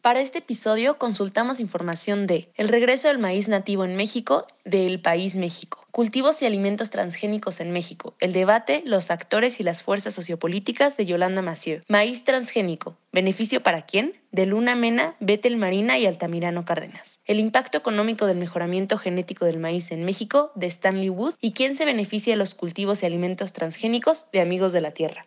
Para 0.00 0.20
este 0.20 0.38
episodio 0.38 0.96
consultamos 0.96 1.58
información 1.58 2.28
de 2.28 2.48
el 2.54 2.68
regreso 2.68 3.08
del 3.08 3.18
maíz 3.18 3.48
nativo 3.48 3.84
en 3.84 3.96
México 3.96 4.46
del 4.64 5.00
país 5.00 5.34
México, 5.34 5.84
cultivos 5.90 6.40
y 6.40 6.46
alimentos 6.46 6.90
transgénicos 6.90 7.58
en 7.58 7.72
México, 7.72 8.14
el 8.20 8.32
debate, 8.32 8.82
los 8.86 9.10
actores 9.10 9.58
y 9.58 9.64
las 9.64 9.82
fuerzas 9.82 10.14
sociopolíticas 10.14 10.96
de 10.96 11.04
Yolanda 11.04 11.42
Macieu, 11.42 11.82
maíz 11.88 12.22
transgénico, 12.22 12.96
beneficio 13.12 13.60
para 13.64 13.82
quién, 13.82 14.14
de 14.30 14.46
Luna 14.46 14.76
Mena, 14.76 15.16
Betel 15.18 15.56
Marina 15.56 15.98
y 15.98 16.06
Altamirano 16.06 16.64
Cárdenas, 16.64 17.20
el 17.24 17.40
impacto 17.40 17.76
económico 17.76 18.26
del 18.26 18.38
mejoramiento 18.38 18.98
genético 18.98 19.46
del 19.46 19.58
maíz 19.58 19.90
en 19.90 20.04
México 20.04 20.52
de 20.54 20.68
Stanley 20.68 21.10
Wood 21.10 21.34
y 21.40 21.54
quién 21.54 21.74
se 21.74 21.84
beneficia 21.84 22.34
de 22.34 22.38
los 22.38 22.54
cultivos 22.54 23.02
y 23.02 23.06
alimentos 23.06 23.52
transgénicos 23.52 24.30
de 24.30 24.42
Amigos 24.42 24.72
de 24.72 24.80
la 24.80 24.92
Tierra. 24.92 25.26